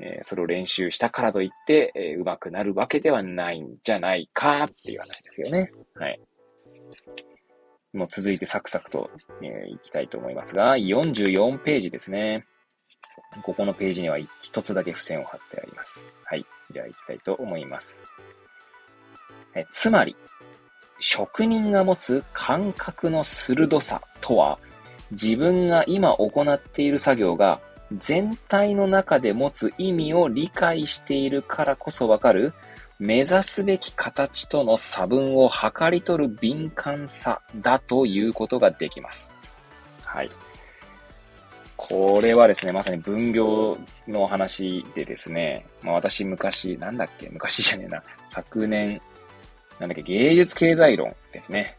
[0.00, 5.70] えー、それを練習したからといって、えー、上手くなるわけではないんじゃないかっていう話ですよね。
[5.94, 6.20] はい。
[7.92, 9.10] もう続いてサクサクと、
[9.42, 12.46] えー、いきたいと思いますが、44ページですね。
[13.42, 16.12] ここのページには一つだけ付箋を貼ってあります。
[16.24, 16.44] はい。
[16.70, 18.04] じゃあ行きたいと思います。
[19.54, 20.16] えつまり、
[21.00, 24.58] 職人が持つ感覚の鋭さとは、
[25.10, 27.60] 自分が今行っている作業が
[27.96, 32.52] 全体の中で持つ意味を理解しているからこそわかる
[32.98, 39.36] 目指すべき形との差分を測り取る敏感さだということができます。
[40.04, 40.30] はい。
[41.76, 43.78] これはですね、まさに分業
[44.08, 48.02] の話でですね、まあ私昔、なんだっけ昔じゃねえな。
[48.26, 49.00] 昨年、
[49.78, 51.78] なんだっけ芸術経済論ですね。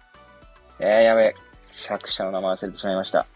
[0.79, 1.35] えー、やべえ。
[1.67, 3.27] 作者の名前忘れてしまいました。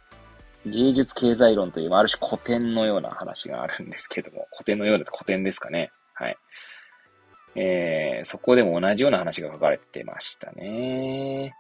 [0.66, 5.12] 芸術経済論という、ある種古典のような話があるんですけども、古典のようです。
[5.12, 5.92] 古典ですかね。
[6.14, 6.38] はい。
[7.56, 11.54] えー、そこでも同じような話が書かれてましたね。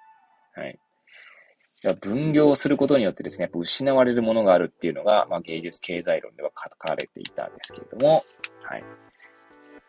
[0.56, 0.80] はい。
[2.00, 8.24] 分業することによってですね、やっぱ失われるものがあるっていうのが、まあ、芸術経済論では書かれていたんですけれども、
[8.62, 8.84] はい。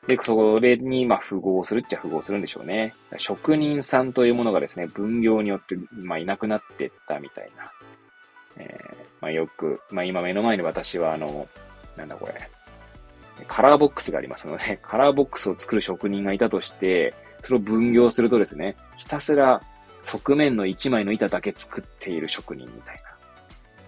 [0.08, 2.94] で、それに、まあ、符合するっちゃ符合するんでしょうね。
[3.16, 7.72] 職人さんというものがですね、分業によって、まあ、いなくなってったみたいな。
[8.56, 11.48] えー、まあ、よく、まあ、今目の前に私は、あの、
[11.96, 12.34] なんだこれ、
[13.46, 19.60] カラーボックスがありますので、 カラーボックスを作る職人がいたとして、それを分業するとですね、ひたすら
[20.02, 23.02] 側面の1枚の板だけ作っている職人みたいな。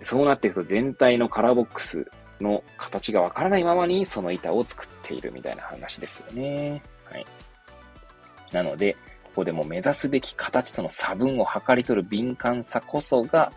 [0.02, 6.82] そうなっていくと全体のカラーボックスの形がわからないままにその板を作っているみたいな話ですよね。
[7.04, 7.26] はい。
[8.52, 8.94] なので、
[9.24, 13.52] ここでも目指すべき形との差分を測り取る敏感さこそが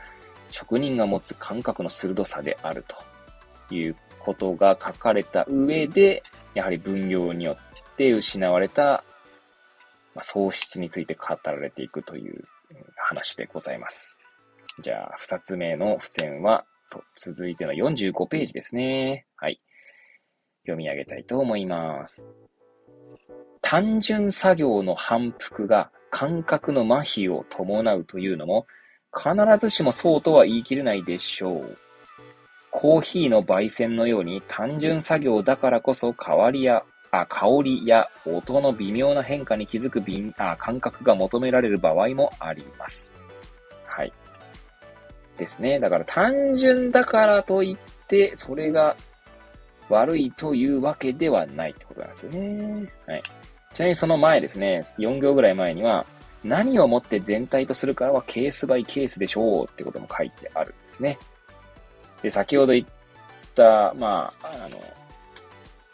[0.51, 9.03] 職人が持つ感覚の鋭さであるということが書かれた上で、やはり分業によって失われた
[10.21, 12.43] 喪失について語られていくという
[12.97, 14.17] 話でございます。
[14.81, 19.25] じゃあ、二つ目の付箋は、と続いての45ページですね。
[19.35, 19.59] はい。
[20.63, 22.27] 読み上げたいと思います。
[23.61, 28.65] 単純作業の反復が感覚の麻痺を伴うというのも、
[29.13, 31.77] 必ずしもそうとは言い切れないでしょう。
[32.71, 43.15] コーヒーの焙煎のように単純作業だからこそ変わりや、あ香りや音の微妙な変化に気づく敏あ感覚が求められる場合もあります。
[43.85, 44.13] はい。
[45.37, 45.79] ですね。
[45.79, 48.95] だから単純だからといって、それが
[49.89, 52.93] 悪いというわけではないってことなんですよね。
[53.07, 53.21] はい。
[53.73, 56.05] ちなみにその前ですね、4行ぐらい前には、
[56.43, 61.17] 何をもって全体とするかはケースバイケースでしょうってことも書いてあるんですね。
[62.21, 62.85] で、先ほど言っ
[63.55, 64.81] た、まあ、あの、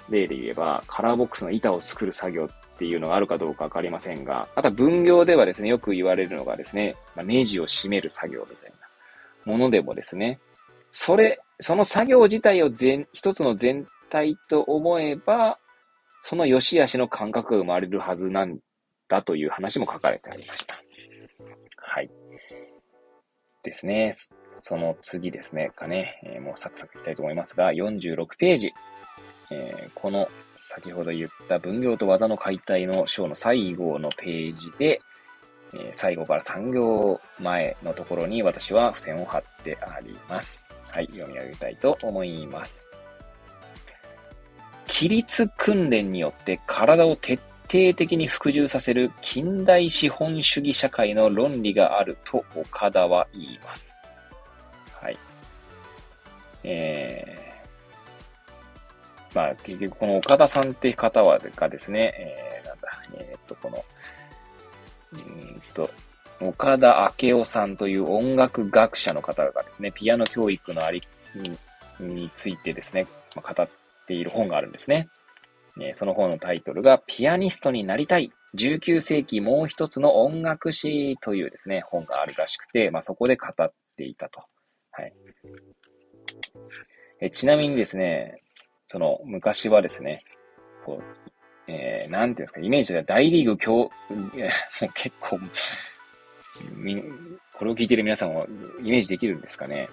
[0.09, 8.71] 例で言えば、カラーボックスの板を作る作業っていうのがあるかどうかわかりませんが、あと分業ではですね、よく言われるのがですね、まあ、ネジを締める作業みたい
[9.45, 10.39] なものでもですね、
[10.91, 15.59] それ、その作業自体を全、一つの全体と思えば、
[16.21, 18.57] その良し悪しの感覚が生まれるはずなん
[19.07, 20.75] だという話も書かれてありました。
[21.77, 22.09] はい。
[23.63, 24.11] ですね。
[24.67, 28.73] その次ですね、かね、えー、もうサクサクいきたいと思いますが、46ページ。
[29.51, 34.99] えー、この先ほど言った分業と技の解体の章の最後のページで、
[35.75, 40.67] えー、最後から3行前のところに私は付箋を貼ってあります。
[40.89, 42.91] はい、読み上げたいと思います。
[44.87, 54.01] 起立訓練によって体を徹定的に服従させる近代資本主義社会の論理があると岡田は言います。
[56.65, 63.85] えー、まあ結局この岡田さんって方はがですね、えー、なんだえっ、と、この、
[65.13, 65.89] うんと
[66.41, 71.01] 岡田明夫さんという音楽学者の方がですね、ピアノ教育のあり
[71.99, 73.69] についてですね、まあ、語っ
[74.07, 75.07] ている本があるんですね。
[75.93, 84.43] その本のタイトルが、ピアニストになりたい19世紀もう一つの音楽史というですね、本があるらしくて、まあ、そこで語っていたと。
[84.91, 85.13] はい。
[87.21, 88.41] えちなみにですね、
[88.87, 90.23] その昔はですね、
[90.85, 93.89] こう、えー、なんていうんですか、イメージでは大リーグ強、
[94.93, 95.39] 結構、
[97.53, 98.45] これを聞いている皆さんは
[98.81, 99.89] イメージできるんですかね。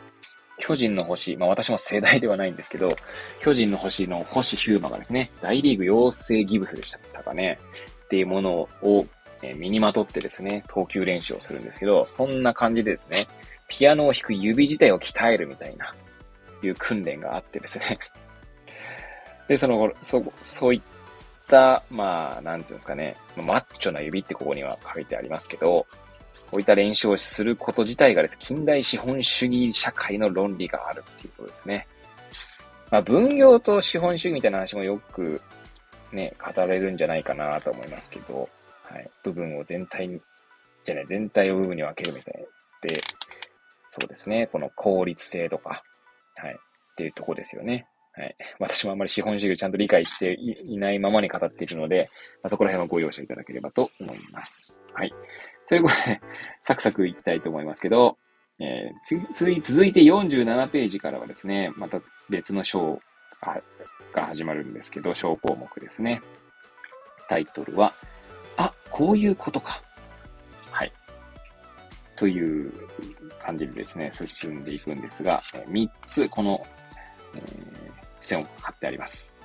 [0.58, 2.96] 巨人の星、まあ私も世代ではないんですけど、
[3.40, 7.58] 巨人の星の星ヒューマがですね、大リーグ養成ギブスでしたかね、
[8.04, 9.06] っていうものを、
[9.42, 13.26] え身にまとってですね、投球練習をするんですけど、そんな感じでですね、
[13.66, 15.94] ピアノを弾く指自体を鍛えるみたいな、
[16.66, 17.98] いう訓練があってですね。
[19.48, 20.80] で、その、そ、そういっ
[21.48, 25.86] た、まあ、なんていうんですかね、マッチョな指ってここには書いてありますけど、
[26.50, 31.86] こういった練習をすること自体がですね、近代資本主義社会の論理があるっていうことですね。
[32.90, 35.40] まあ、分業と資本主義みたいな話もよく
[36.12, 38.48] ね、語れるんじゃないかなと思いますけど、
[38.84, 39.10] はい。
[39.22, 40.20] 部分を全体に、
[40.84, 42.46] じゃね、全体を部分に分けるみたい
[42.82, 43.00] で、
[43.90, 45.82] そうですね、この効率性とか、
[46.42, 46.54] はい。
[46.54, 47.86] っていうとこですよね。
[48.12, 48.36] はい。
[48.58, 52.08] 私もあんまり資本主義をちゃんと理解していないままに語っているので、
[52.42, 54.80] まあ、そこら辺はご容赦いただければと思います。
[54.92, 55.14] はい。
[55.68, 56.20] ということで、
[56.62, 58.18] サクサクいきたいと思いますけど、
[58.58, 63.00] えー、続いて47ページからはですね、また別の章
[64.12, 66.20] が始まるんですけど、小項目ですね。
[67.28, 67.94] タイトルは、
[68.56, 69.82] あ、こういうことか。
[70.70, 70.92] はい。
[72.16, 72.72] という
[73.42, 76.64] 感じでですね、進んでいくんですが、え3つこの、
[77.34, 77.56] えー、付
[78.20, 79.36] 箋を貼ってあります。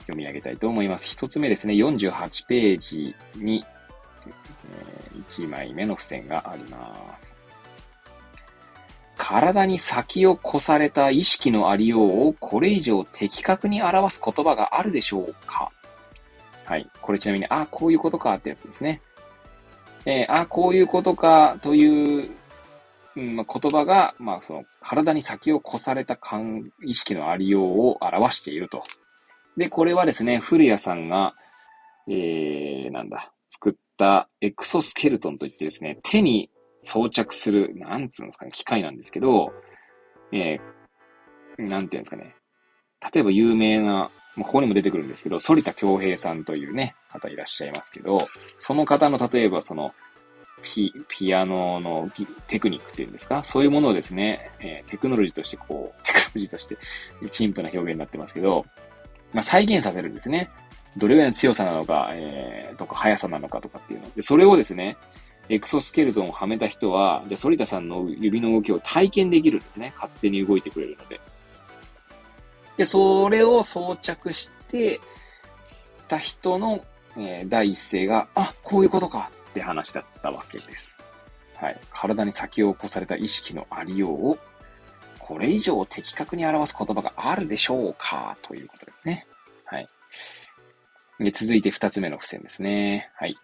[0.00, 1.16] 読み上げたいと思います。
[1.16, 3.64] 1つ目ですね、48ページに、
[4.26, 7.36] えー、1枚目の付箋があります。
[9.16, 15.70] 体に先を越された意識のありようをこれ以上的確に表す言葉があるでしょうか？
[16.64, 16.88] はい。
[17.00, 19.00] これちなみに、あ、こういうことかってやつですね。
[20.06, 22.30] えー、あ、こういうことかという、
[23.16, 28.82] うん、言葉が、まあ、その、体に先を越された感、意識のありようを表していると。
[29.56, 31.34] で、これはですね、古谷さんが、
[32.08, 36.50] えー、なんだ、作ったエクソスケルトンといってですね、手に
[36.80, 39.52] 装着する、なんつうんですかね、機械なんですけど、
[40.32, 42.34] えー、なんていうんですかね。
[43.12, 48.18] 例えば有名な、ここにも出てくるんですけど、反田恭平さんというね、方いらっしゃいますけど、
[48.56, 49.92] その方の例えばその、
[50.62, 52.10] ピ、ピアノの
[52.46, 53.44] テクニックっていうんですか？
[53.44, 56.76] そういうものをですね、えー、テクノロジーとしてこう、テクノロジーとして、
[57.30, 58.64] 陳腐な表現になってますけど、
[59.32, 60.50] まあ、再現させるんですね。
[60.96, 64.10] どれぐらいの強さなのか、えー、とか速さなのかとかっていうの。
[64.14, 64.96] で、それをですね、
[65.48, 69.92] エクソスケルトンをはめた人は、じゃあ、反田さんの指の動きを体験できるんですね。
[69.96, 71.20] 勝手に動いてくれるので。
[72.76, 75.00] で、それを装着して
[76.08, 76.84] た人の、
[77.16, 81.02] えー、第一声が、あ、こういうことかって話だったわけです。
[81.56, 81.80] はい。
[81.92, 84.38] 体に先を起こされた意識のありようを、
[85.18, 89.26] これ以上的確に表す言葉があるでしょうかということですね。
[89.64, 89.88] はい。
[91.20, 93.10] で続いて二つ目の付箋ですね。
[93.14, 93.36] はい。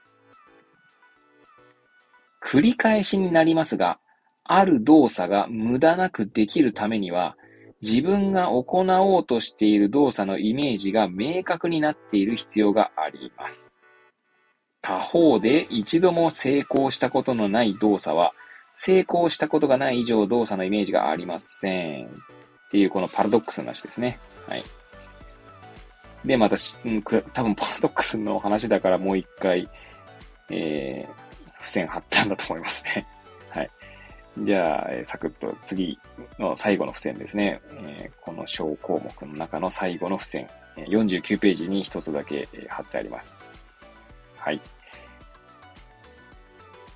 [2.42, 3.98] 繰り返しになりますが、
[4.42, 7.36] ある動作が無駄なくできるためには、
[7.82, 13.77] 自分が行おうとしている動作のイメージが明確になっている必要があります。
[14.80, 18.32] 他方で一度も成功したことのない動作は、
[18.74, 22.06] 成功したことがない以上動作のイメージがありません。
[22.06, 24.18] っていうこのパラドックスの話ですね。
[24.46, 24.64] はい。
[26.24, 29.68] で、また、うん、多分パラドックスの話だからもう一回、
[30.50, 33.06] えー、付箋貼ったんだと思いますね。
[33.50, 33.70] はい。
[34.38, 35.98] じゃあ、えー、サクッと次
[36.38, 37.60] の最後の付箋ですね。
[37.72, 43.38] えー、この小項目の中の最後の付箋、49ページに一つだけ、貼ってあります。
[44.38, 44.60] はい。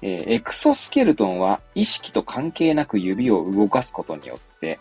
[0.03, 4.81] えー、エクソスケルトンは意識と関係なく指を動かすことによって、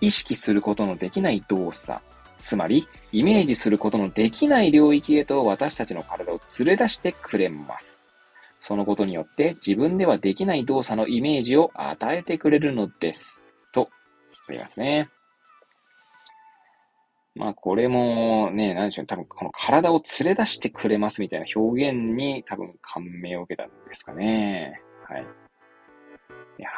[0.00, 2.00] 意識することのできない動作、
[2.40, 8.06] つまり、イメージすることのできない領域へと私たちの体を連れ出してくれます。
[8.58, 13.46] そのことによって自分ではできない動作のイメージを与えてくれるのです。
[13.72, 13.90] と、
[14.48, 15.10] 言いますね。
[17.34, 24.82] まあ、これもね、何でしょう、多分この体を連れ出してくれますみたいな表現に多分感銘を受けたんですかね。
[25.08, 25.26] はい。
[26.58, 26.68] いや、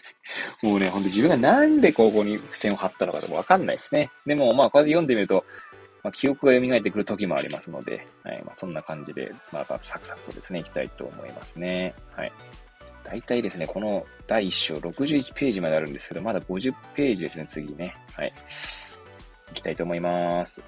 [0.62, 4.10] もうね、ほんと自分がなんでここに付箋を貼ったのかとかわかんないですね。
[4.26, 5.44] でも、まあ、こうやって読んでみると、
[6.02, 8.42] まあ、記憶が蘇ってくる時もありますので、はい。
[8.44, 11.94] まあ、そんな感じで、またサクサクとですね、いきたいと思いますね。
[12.16, 12.32] はい。
[13.04, 17.94] 大体ですね、この第1章61ページまであるんですけど、まだ50ページですね、次ね。
[18.14, 18.32] はい。
[19.52, 20.62] いきたいと思います。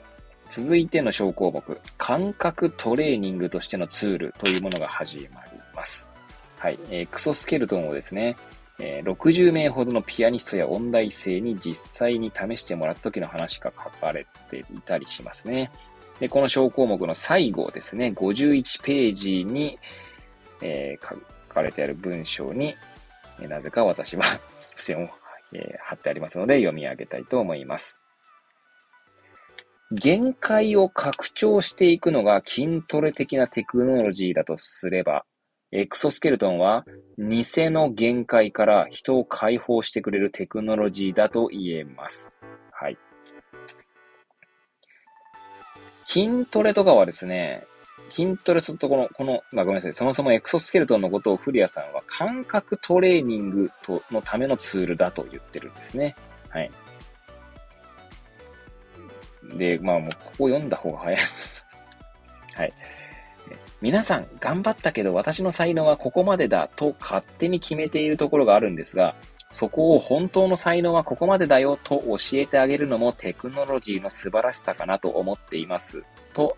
[0.50, 6.10] 続いての小項目、感覚トレーニングとしてのツールというものが始まります。
[6.58, 6.78] はい。
[6.90, 8.36] えー、クソスケルトンをですね、
[8.80, 15.70] えー、60名ほどのピアニストや音大生に実際に試してもらった時の話が書かれていたりしますね。
[16.18, 19.78] で、この小項目の最後ですね、51ページに、
[20.60, 21.16] えー、書
[21.48, 22.74] かれてある文章に、
[23.40, 24.24] えなぜか私は
[24.76, 25.08] 付箋を、
[25.52, 28.00] え貼ってありますので読み上げたいと思います。
[29.92, 35.24] 限界を拡張していくのが筋トレ的なテクノロジーだとすれば、
[35.72, 36.84] エクソスケルトンは
[37.18, 42.32] 偽の限界から人を解放してくれるテクノロジーだと言えます。
[42.70, 42.98] はい。
[46.06, 47.64] 筋トレとかはですね、
[48.10, 49.92] 筋トレするとこの、この、まあ、ごめんなさい。
[49.92, 56.16] そもそもエクソスケルトンのことをフリアさんは感覚トレーニングとのためのツールだと言ってるんですね。
[56.48, 56.70] はい。
[59.56, 61.20] で、まあもうここ読んだ方が早い
[62.54, 62.72] はい。
[63.80, 69.14] 皆さん、頑張ったけど私の才能はここまでだと勝手に決めているところがあるんですが、
[69.50, 76.04] そこを本当の才能はここまでだよと教えてあげるのもテクノロジーの素晴らしさかなと思っています。
[76.34, 76.56] と、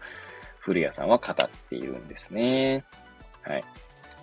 [0.59, 2.84] 古谷さんは語っているんですね。
[3.43, 3.64] はい。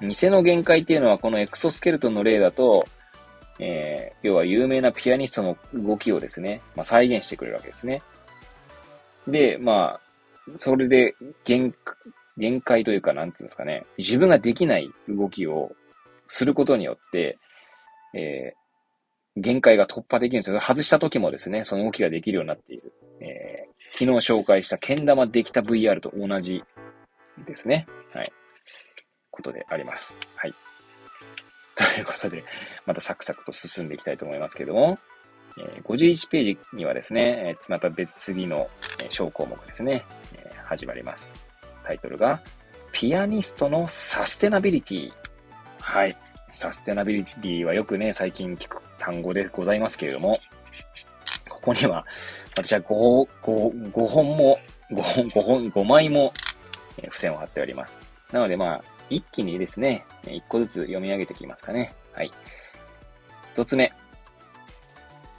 [0.01, 2.87] 偽の限界っていうのはこのエクソスケルトンの例だと、
[3.59, 8.01] えー、要は有名なピアニストの動きをですね、まあ、再現してくれるわけですね。
[9.27, 10.01] で、まあ、
[10.57, 11.73] それで限、
[12.37, 15.71] 限界というか、なんつうんですかね、自分ができない動きを
[16.27, 17.37] することによって、
[18.13, 20.59] えー、限界が突破できるんですよ。
[20.59, 22.93] 外した時もですね、その動きができるようになっている。
[23.21, 26.63] えー、昨日紹介したけん玉できた VR と同じ
[27.45, 27.87] ですね。
[28.13, 28.31] はい。
[29.29, 30.17] ことであります。
[30.35, 30.53] はい。
[31.75, 32.43] ということで、
[32.85, 34.97] またサクサクと進んでいきたいと思いますけども、
[35.57, 38.69] え51ページにはですね、また別次の
[39.09, 40.03] 小項目ですね、
[40.65, 41.33] 始まります。
[41.83, 42.41] タイトルが、
[42.91, 45.11] ピアニストのサステナビリティ。
[45.79, 46.15] はい。
[46.51, 50.39] サステナビリティはよくね、最近聞く単語でございますけれども、
[51.47, 52.05] ここには、
[52.55, 54.59] 私は 5, 5, 5本も、
[54.91, 56.33] 5本、5本、5枚も
[56.95, 57.99] 付箋を貼っております。
[58.31, 61.93] なのでまあ、一気にですね、1個ずつ読み上げていきますかね。
[62.13, 62.31] はい。
[63.55, 63.91] 1つ目。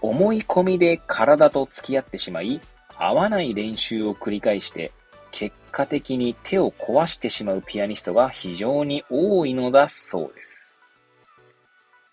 [0.03, 2.61] 思い込みで体と付き合ってしまい、
[2.96, 4.92] 合わない練習を繰り返して、
[5.30, 10.88] 結果的に手を壊してしまうピアニストが非常に多いのだそうです。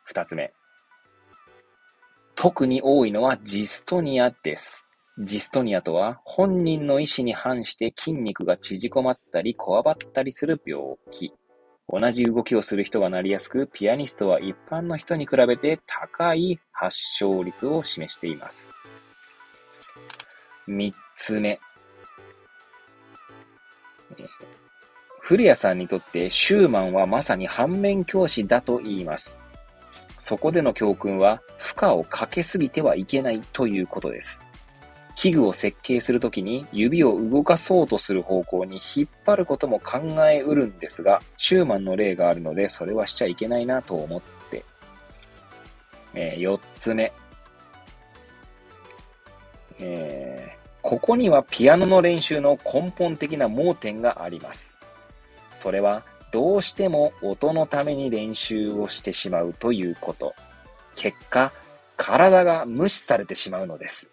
[0.04, 0.54] 二つ目。
[2.36, 4.86] 特に多いのはジストニアです。
[5.20, 11.34] ジストニアとは本人の意思に反して筋肉が縮こまったりこわばったりする病気。
[11.90, 18.74] 同じ動きをする人がなりやすく、ピアニストは一般の人に比べて高い発症率を示しています。
[20.68, 21.60] 三つ目。
[25.22, 29.42] 古谷さんにとってシューマンはまさに反面教師だと言います。
[30.20, 34.47] そこでの教訓は負荷をかけすぎてはいけないということです。
[35.18, 39.99] 器具を設計するときに指を動かそうとする方向に引っ張ることも考
[40.30, 44.63] えうるんですが、シューマンの例があるので、それはしちゃいけないなと思って。
[46.13, 47.11] えー、4つ目。
[49.80, 54.78] えー、ここにはピアノの練習の根本的な盲点があります。
[55.51, 60.36] それは、どうしても音のために練習をしてしまうということ。
[60.95, 61.51] 結果、
[61.95, 64.11] 体が無視されてしまうのです。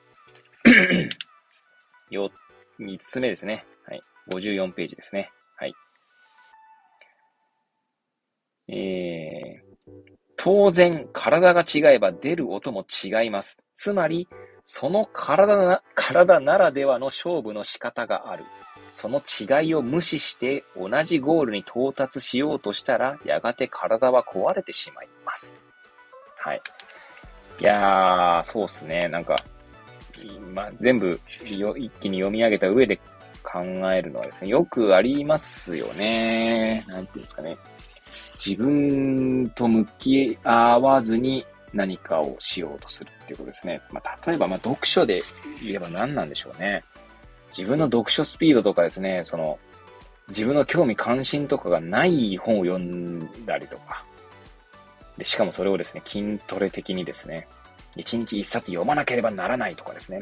[2.11, 2.31] よ、
[2.79, 3.67] 三つ目ですね。
[3.87, 4.03] はい。
[4.31, 5.31] 54ページですね。
[5.57, 5.75] はい。
[8.69, 9.93] えー、
[10.37, 13.63] 当然、体が違えば出る音も違います。
[13.75, 14.29] つまり、
[14.65, 18.45] その体な、体ならではの勝負の仕方がある。
[18.91, 25.55] その違いを無視して同じゴールに到達しようとしたら、やがて体は壊れてしまいます。
[26.37, 26.63] はい。
[27.61, 29.09] いやー、そうっすね。
[29.09, 29.37] なんか、
[30.53, 32.99] まあ、全部よ一気に読み上げた上で
[33.43, 33.61] 考
[33.93, 36.85] えるのはですね、よくありますよね。
[36.89, 37.57] なんていうんですかね。
[38.45, 43.81] 自分と向き合わずに何かをしようとするっていうことですね。
[43.91, 45.23] まあ、例えば、ま読書で
[45.63, 46.85] 言えば何なんでしょうね。
[47.57, 49.59] 自分の読書スピードとかですね、その、
[50.29, 54.05] 自分の興味関心とかがない本を読んだりとか。
[55.19, 57.47] で、しかもそれをですね、筋トレ的にですね、
[57.97, 60.21] 一日一冊読まなければならないとかですね。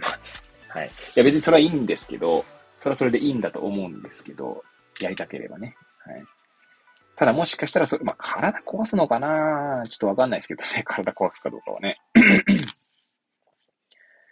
[0.69, 0.87] はい。
[0.87, 2.45] いや別にそれはいいんですけど、
[2.79, 4.65] それはそれでいいんだと思うんですけど、
[5.01, 5.77] やりたければね。
[6.05, 6.23] はい。
[7.15, 9.85] ただもしかしたらそれ、まあ、体壊すのかな？
[9.89, 10.83] ちょっとわかんないですけどね。
[10.87, 12.01] 体壊すかどうかはね。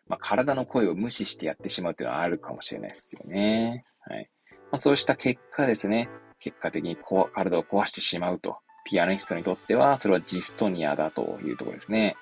[0.09, 3.85] まあ、体の声を無視してやってしまうっていうのはあるかもしれないですよね。
[4.01, 4.29] はい。
[4.51, 6.09] まあ、そうした結果ですね、
[6.41, 12.17] 結果的にこ体を壊してしまうと、ピアニストにとっては、それはジストニアだというところですね。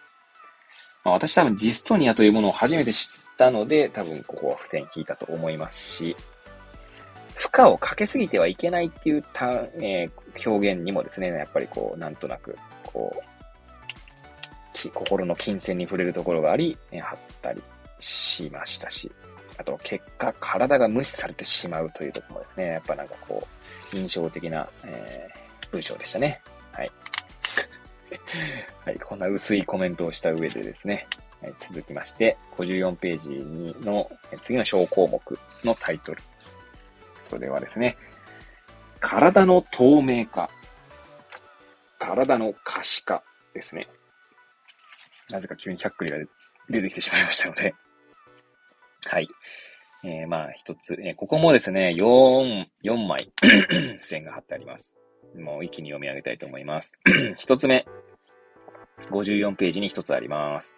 [1.05, 6.17] まあ、私多分ジストニアというものを初めて知ったので、多分ここは付箋引いたと思いますし、
[7.35, 17.63] 負荷をかけすぎてはいけないっていうた、えー、表現にもですね、やっぱりこう、なんとなく、こう、心の金銭に触れるところがあり、ね、貼ったり
[18.01, 19.11] しましたし、
[19.57, 23.47] あと、結果、体が無視されてしまうというところもですね、やっぱなんかこ
[23.93, 26.41] う、印象的な、えー、文章でしたね。
[26.73, 26.91] はい。
[28.85, 31.07] はい、こんな薄いコメントをした上でですね、
[31.43, 34.11] はい、続きまして、54ページにの
[34.43, 36.23] 次の小項目のタイトル。
[37.23, 37.97] それはですね、
[39.01, 40.51] 体の透明化、
[41.99, 43.23] 体の可視化
[43.55, 43.89] ですね。
[45.31, 46.19] なぜか急に100クリが
[46.69, 47.75] 出てきてしまいましたので、
[49.05, 49.29] はい。
[50.05, 54.98] えー、まあ、一つ、えー、ここもですね、4、4枚 付箋が貼ってあります。
[55.37, 56.99] もう一気に読み上げたいと思います。
[57.37, 57.87] 一つ目、
[59.11, 60.77] 54ページに一つあります。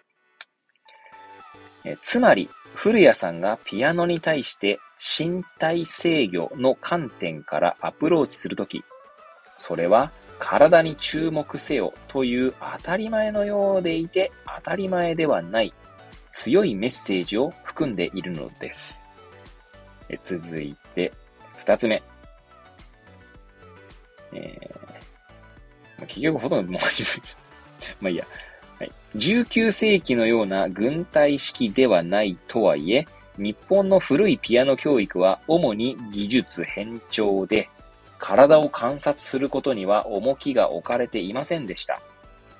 [1.85, 8.83] え、つまり、古谷さんがピアノに対して身体制御の観点からアプローチするとき、
[9.57, 15.73] それは体に注目せよという当たり前のようでいて当たり前ではない
[16.31, 19.09] 強いメッセージを含んでいるのです。
[20.09, 21.13] え続いて、
[21.57, 22.01] 二つ目。
[24.33, 26.81] えー、結局ほとんどもう
[28.01, 28.25] まあいいや。
[28.79, 28.91] はい。
[29.15, 33.05] 19世紀のような軍隊式ではないとはいえ、
[33.37, 37.69] 日本の古いピアノ教育は主に技術偏重で、
[38.17, 41.99] 体を観察することには重きが置かれていませんでした。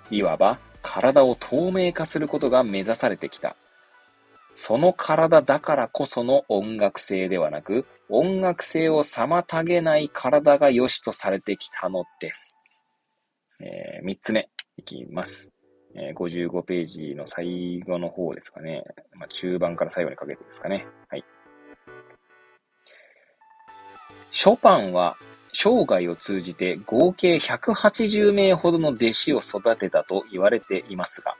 [0.09, 3.55] いわば、体を透明化することが目指されてきた。
[4.55, 12.57] その体だからこその音楽性ではなく、音楽性を妨げない体が良しとされてきたのです。
[13.59, 15.51] えー、3つ目、いきます。
[15.95, 18.83] えー、55ページの最後の方ですかね。
[19.13, 20.85] まあ、中盤から最後にかけてですかね。
[21.09, 21.23] はい。
[24.31, 25.17] ショパンは
[25.53, 31.35] 生涯を通じて合計180名ほどの弟子を育てたと言われていますが、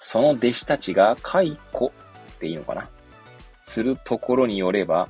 [0.00, 1.92] その弟子たちが解雇
[2.36, 2.88] っていいのかな？
[3.64, 5.08] するところによれば、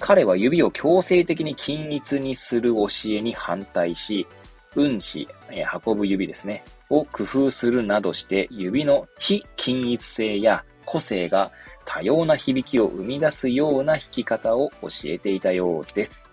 [0.00, 4.26] 彼は指を強制的に均一にする教えに反対し、
[4.74, 11.50] 運指、えー、運ぶ指ですね、を工夫するなどして指の非均一性や個性が
[11.84, 16.30] 多様な響きを生み出すような弾き方を教えていたようです。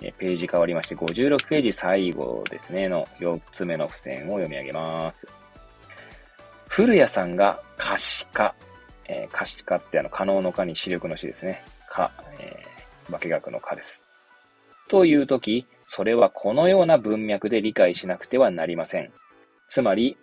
[0.00, 5.28] えページ変わりまして56ページ最後ですね、の4つ目の付箋を読み上げます。
[6.68, 8.54] 古谷さんが可視化、
[9.08, 11.64] えー、可視化ってあの、可能の可に視力の視ですね。
[11.88, 14.04] か、えー、化学の可です。
[14.88, 19.12] というとき、それはこのような文脈で理解しなくてはなりません。
[19.68, 20.16] つまり、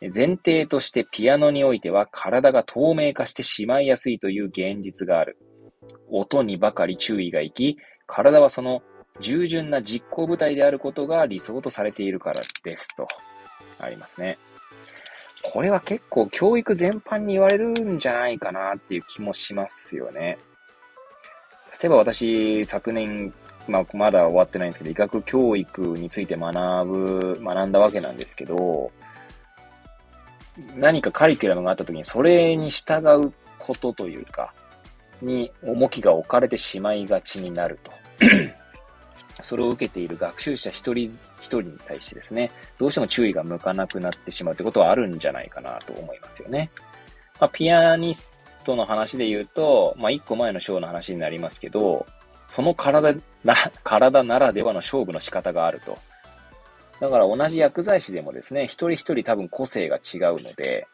[0.00, 5.38] 前提としてピアノにおいては体が透明化してしまいやすいという現実がある。
[6.10, 8.82] 音にばかり注意がいき、体はその
[9.20, 13.08] 従順な実行部隊であることが理想とされているからですと、
[13.80, 14.38] ありますね。
[15.52, 20.38] これは結構教育全般に言われるんじゃないかなっていう気もしますよね。
[21.80, 23.32] 例えば私、昨年、
[23.68, 28.90] まあ、まだ終わってないんですけど、医学教育について学ぶ、学んだわけなんですけど、
[30.74, 34.52] 何かカリキュラムがあった時にそれに従うことというか、
[35.22, 37.92] に重きが置かれてしまいがちになると。
[39.42, 46.70] それを受けている学習者一人一人に対してですね、どうしても注意が向かなくなってしまうってことはあるんじゃないかなと思いますよね。
[47.38, 48.30] まあ、ピアニス
[48.64, 52.06] トの話で言うと、まあ、一個前のショーの話になりますけど、
[52.48, 53.14] その体
[53.44, 55.98] な、 体ならではの勝負の仕方があると。
[57.00, 60.86] だから同じ薬剤師でもですね、一人一人多分個性が違うので、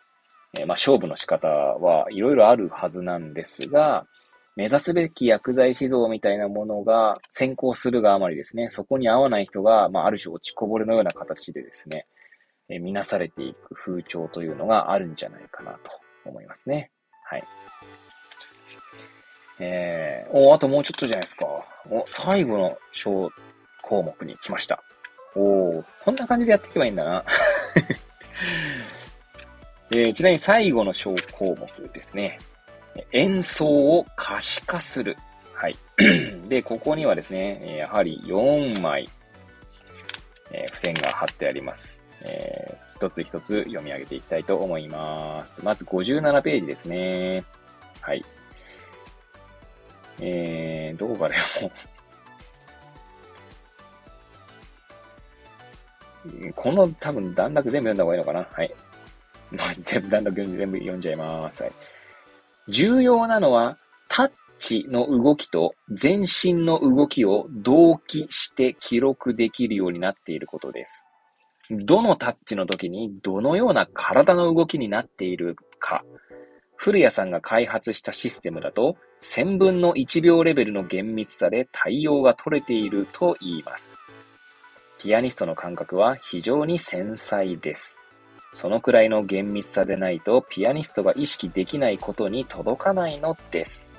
[0.55, 4.07] えー、まあ勝負の仕方はいろいろあるはずなんですが、
[4.55, 12.07] 目指すべき薬剤師像みたいなものが先行するがあまりですね、そこに合わない人が、まあ、ある種落ちこぼれのような形でですね、
[12.69, 15.91] え見なされていく風潮というのがあるんじゃないかなと
[16.25, 16.91] 思いますね。
[17.25, 17.43] はい。
[19.59, 21.47] えー、お、あともうちょっとじゃないですか。
[21.91, 23.31] お、最後の小
[23.83, 24.83] 項目に来ました。
[25.35, 27.25] おこんな感じでやっていけばいいんだな。
[29.93, 32.39] えー、ちなみに最後の小項目ですね。
[33.13, 35.17] 演奏を可視化する。
[35.55, 35.77] はい。
[36.49, 39.09] で、ここにはですね、やはり4枚、
[40.51, 42.03] えー、付箋が貼ってあります。
[42.25, 45.65] えー、一つ一つ読み上げていきたいと思います。
[45.65, 47.45] まず57ページですね。
[48.01, 48.25] はい。
[50.21, 51.73] えー、どこから読もう。
[56.55, 58.73] この多分段落全部読んだ方がいいのかなはい。
[59.51, 61.65] まあ、全部段落全部読んじゃいます。
[61.65, 61.73] はい。
[62.69, 71.09] 重要なのは、タッチの動きと全身の動きを同期して記録できるようになっていることです。
[71.71, 76.05] どのタッチの時にどのような体の動きになっているか。
[76.77, 84.01] 古谷さんが開発したシステムだと、1000分の1秒レベルの厳密さで対応が取れていると言います。
[84.99, 88.02] ピアニストの感覚は非常に繊細です。
[88.53, 93.97] そのくらいの厳密さでないと、ピアニストが意識できないことに届かないのです。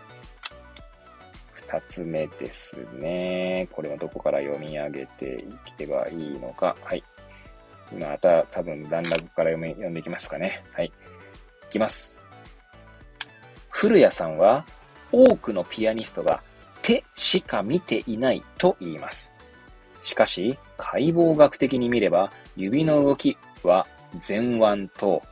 [1.54, 3.68] 二つ目ですね。
[3.72, 6.76] これはどこから読み上げていけばいいのか。
[6.84, 7.04] はい。
[8.00, 10.64] また多分段落から読み読んでいきますかね。
[10.74, 10.86] はい。
[10.86, 10.92] い
[11.72, 12.16] きます。
[13.70, 14.66] 古谷さんは
[15.12, 16.42] 多くのピアニストが
[16.84, 19.34] 手しか見ていないと言います。
[20.04, 23.88] しかし、解剖学的に見れば、指の動きは
[24.28, 25.24] 前腕と、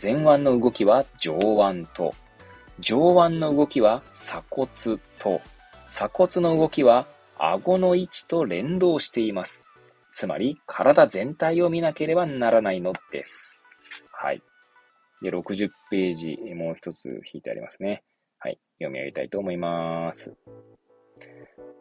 [0.00, 2.14] 前腕の動きは上腕と、
[2.80, 4.68] 上腕の動きは鎖骨
[5.18, 5.40] と、
[5.86, 7.06] 鎖骨の動きは
[7.38, 9.64] 顎の位置と連動しています。
[10.10, 13.68] つまり、体全体を見なければならないのです。
[14.12, 14.42] はい。
[15.22, 18.02] で、60ページ、もう一つ引いてありますね。
[18.38, 18.58] はい。
[18.78, 20.32] 読み上げたいと思います。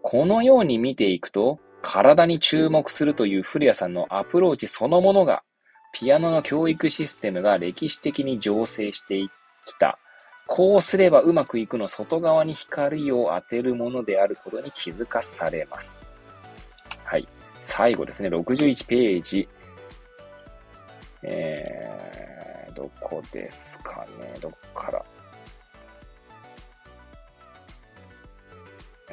[0.02, 5.44] このように見ていくと、体に注目するという古谷さんのアプローチそのものが、
[5.94, 9.20] ピアノの教育システムが歴史的に醸成して
[9.66, 10.00] きた。
[10.48, 16.14] こうすればうまくいくの外側に光を当てるものであることに気づかされます。
[17.06, 17.28] はい。
[17.62, 19.48] 最後ですね、61ページ。
[21.22, 25.06] えー、どこですかね、どっから。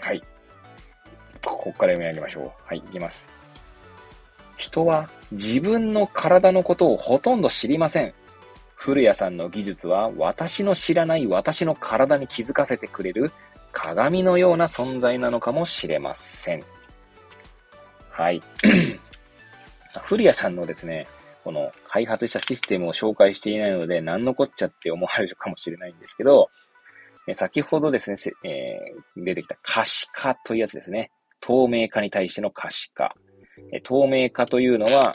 [0.00, 0.22] はい。
[1.44, 2.50] ここから読み上げましょう。
[2.64, 3.39] はい、いきます。
[4.60, 8.12] 人は自分の体のことをほとんど知りません。
[8.74, 13.32] 古谷さんの技術は私の知らない私の体に気づかせてくれる
[13.72, 16.62] 鏡のような存在なのかもしれません。
[18.10, 18.42] はい。
[20.04, 21.06] 古谷さんのですね、
[21.42, 26.50] この開発したシステムを紹介していないので、何のこっちゃって思われるかもしれないんですけど、
[27.32, 31.10] 先ほどですね、えー、出てきた可視化というやつですね。
[31.40, 33.14] 透明化に対しての可視化。
[33.82, 35.14] 透明化というのは、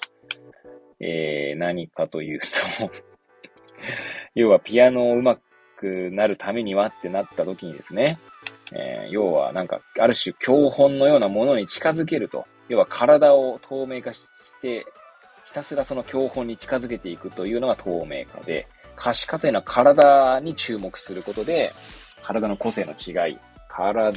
[1.00, 2.92] えー、何かというと
[4.36, 5.42] 要はピアノを上手
[5.78, 8.18] くなるためにはってなった時にですね、
[8.72, 12.46] えー、要はなんか、ある種教本のようなものに近づけると。
[12.68, 14.26] 要は体を透明化し
[14.62, 14.86] て、
[15.46, 21.72] ひたすらその教本に近づけていくというのが透明化で、可視化というのは体に注目することで、
[22.24, 23.38] 体の個性の違い、
[23.70, 24.12] 体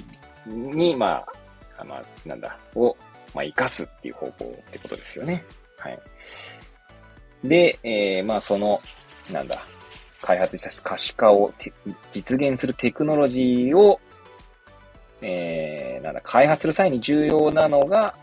[0.46, 1.24] に、ま
[1.78, 2.96] あ、まあ、なんだ、を、
[3.34, 5.44] まあ、活かすっていう方向ってことですよね。
[5.78, 5.98] はい。
[7.44, 8.80] で、えー、まあ、その、
[9.32, 9.60] なんだ、
[10.22, 11.52] 開発した可視化を
[12.10, 14.00] 実現するテクノロジーを、
[15.22, 18.14] えー、なんだ、開発する際に重要なのが、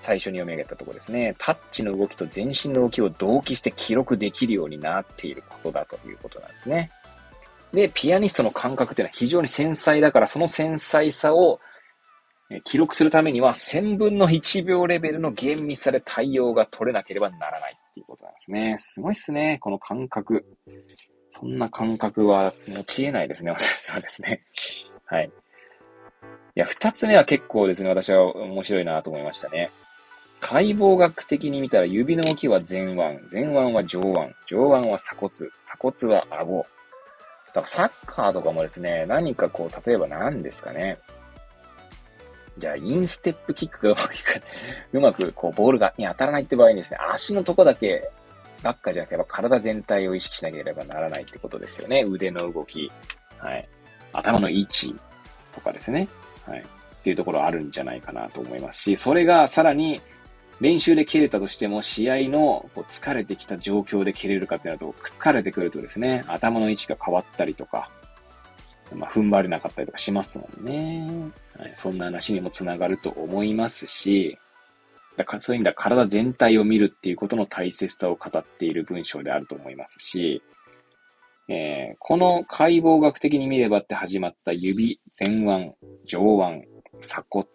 [0.00, 1.34] 最初に読み上げたところですね。
[1.38, 6.90] タッチの動きと全身の動きを同期して記録できるようになっていることだということなんですね。
[7.72, 11.58] で、ピアニストの感覚っていうのは非常に繊細だから、その繊細さを
[12.62, 18.76] 記録するためには1000分の1秒レベルの厳密さで対応が取れなければならないっていうことなんですね。
[18.78, 20.44] すごいっすね、この感覚。
[21.30, 24.42] そんな感覚は持ち得ないですね、私はですね。
[25.06, 25.30] はい。
[26.56, 29.70] いや、二つ目は結構ですね、私は面白いなと思いましたね。
[30.40, 36.66] 解剖学的に見たら指の動きは前腕、前腕は上腕、上腕は鎖骨、鎖骨は顎。
[37.48, 40.98] だからサッカーとかもですね、何かこう、例えば何ですかね。
[42.58, 44.42] じゃあ、インステップキックがうまくいく、
[44.92, 48.10] うまくこう、ボールがに当たらないって場合にですね、足のとこだけ
[48.62, 52.02] ばっかじゃなければ体全体を意識しなければならないってことですよね。
[52.02, 52.90] 腕の動き。
[53.38, 53.68] はい。
[54.12, 54.96] 頭の位置
[55.52, 56.08] とかですね。
[56.46, 56.60] はい。
[56.60, 56.62] っ
[57.04, 60.00] ていうところあるんじゃないかなと思いますし、それがさらに
[60.60, 67.90] 練習で蹴れたとしても、試合のこう疲れてきた状況で蹴れるかってなると、疲れてくるとですね、頭の位置が変わったりとか、
[68.92, 71.32] まあ、踏ん張れなかったりとかしますもんね。
[71.58, 74.38] はい、そんな話にもつながると思いますし、
[75.16, 80.42] だからそういう意味では体全体を見るっていうことの大切さを語っている文章であると思いますし、
[81.48, 85.74] えー、この解剖学的に見ればって始まった指、前腕、
[86.04, 86.66] 上腕、
[87.00, 87.46] 鎖骨、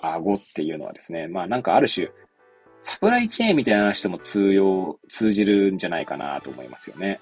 [0.00, 2.08] 顎っていうのはですね、まあなんかある種、
[2.82, 7.20] サプライチェーンみたいな話とも通用、通じるんじゃないかなと思いますよね。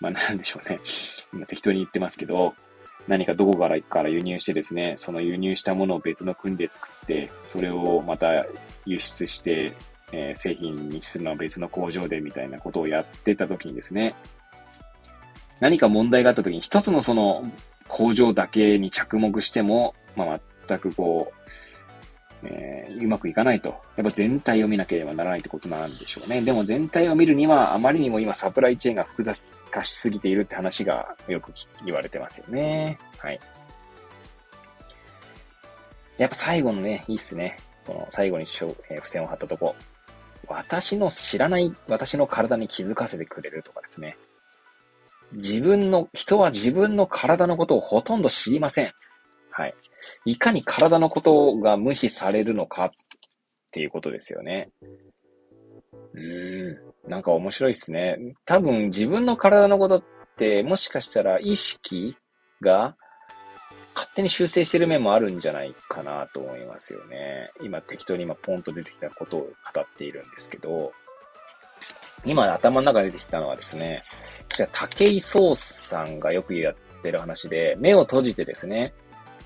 [0.00, 0.80] まあなんでしょうね。
[1.32, 2.54] 今適当に言ってますけど、
[3.06, 8.46] 何かどこからから輸入してですね、その輸入したものを別の国で作って、それをまた
[8.84, 9.72] 輸出して、
[10.12, 14.14] えー、製品にするのは別の工場でみたいなことをやってた時にですね、
[15.60, 17.50] 何か問題があった時に一つのその
[17.88, 21.67] 工場だけに着目しても、まあ、全くこう、
[22.44, 23.70] えー、うまくいかないと。
[23.96, 26.40] やっぱ全体を見なければならないってことなんでしょうね。
[26.40, 31.52] でも全体を見るには、あまりにも今サプライチェーンが複雑化しすぎているって話がよく
[31.84, 32.98] 言われてますよね。
[33.18, 33.40] はい。
[36.18, 37.58] やっぱ最後のね、いいっすね。
[37.86, 39.74] この最後にしょ、えー、付箋を貼ったとこ。
[40.48, 44.16] 私の知らない私の体に気づかせてくれるとかですね。
[45.32, 48.92] 自分の、人は自分の体のことをほとんど知りません。
[49.50, 49.74] はい。
[50.24, 52.90] いかに体のことが無視されるのかっ
[53.70, 54.70] ていうことですよね。
[56.14, 56.88] うーん。
[57.08, 58.18] なんか面白いっすね。
[58.44, 60.02] 多分自分の体のことっ
[60.36, 62.16] てもしかしたら意識
[62.60, 62.96] が
[63.94, 67.50] 勝手に修正してる面もあるんじゃないかなと思いますよね。
[67.62, 69.48] 今適当に今ポンと出てきたことを語
[69.80, 70.92] っているんですけど、
[72.24, 74.02] 今頭の中出てきたのはですね、
[74.54, 78.92] じゃあ武井壮さんがよくやってる話で、目を閉じてですね、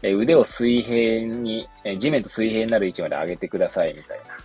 [0.03, 4.37] 腕を水平に、地面と水平になる位置まで上げてくださいみたいな。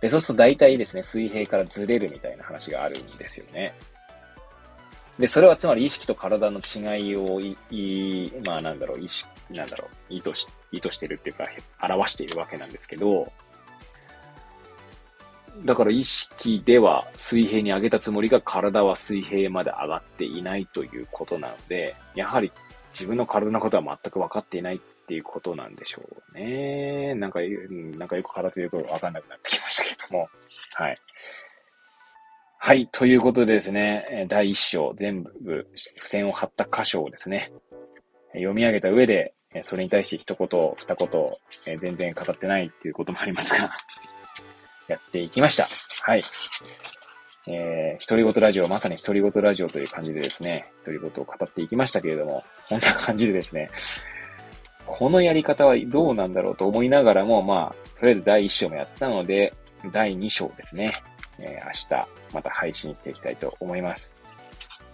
[0.00, 3.74] で、そうすると大体ですね、水平からずれるみたいな話があるんですよね。
[5.18, 11.46] で、それはつまり意識と体の違いをい、いまあなんだろう、意識、なんだろう、意図し、意図してるっていうか、
[11.82, 13.30] 表しているわけなんですけど、
[15.64, 22.50] だから意識では水平に上げたつもりが体は水平まで上がっていないということなので、やはり
[22.92, 24.78] 自分の体のことは全く分かっていないっ
[25.10, 26.02] ていうことなんでしょ
[26.32, 27.16] うね。
[27.16, 30.28] なんか、なんかよく体でよく分かんなくなってきましたけども。
[30.74, 30.98] はい。
[32.60, 32.88] はい。
[32.92, 37.50] ということでですね、第一章全部付箋を貼った箇所をですね、
[38.34, 43.68] 読み上げた上で、それに対して一言、二言、全然語ってないっていうこともありますが
[44.86, 45.66] やっていきました。
[46.02, 46.22] はい。
[47.48, 53.70] えー、独り言ラジオ、まさに独り言ラジオという感じでですね、独り言を語っていきましたけれども、こんな感じでですね、
[54.96, 59.54] このやり方はどうなんだろうと思いながらも、まあ、とりあえず第1章もやったので、
[59.92, 60.92] 第2章ですね、
[61.38, 64.16] えー、明日また配信していきたいと思います。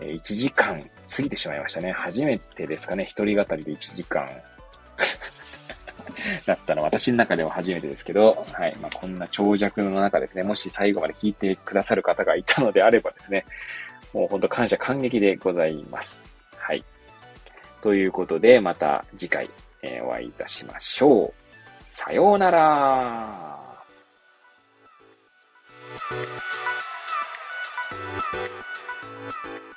[0.00, 1.92] えー、1時間過ぎてしまいましたね。
[1.92, 4.28] 初めてですかね、一人語りで1時間
[6.46, 8.76] だったのは私の中では初めてですけど、はい。
[8.76, 13.46] まあ、こんな長尺の中ですね、もし最後まで聞いてくださる方がいたのであればですね、
[14.12, 16.24] もうほんと感謝感激でございます。
[16.56, 16.84] はい。
[17.80, 19.50] ということで、また次回、
[19.86, 21.32] え、お会いいたしましょう。
[21.88, 23.56] さようなら。
[25.98, 26.30] Thank
[29.44, 29.75] you.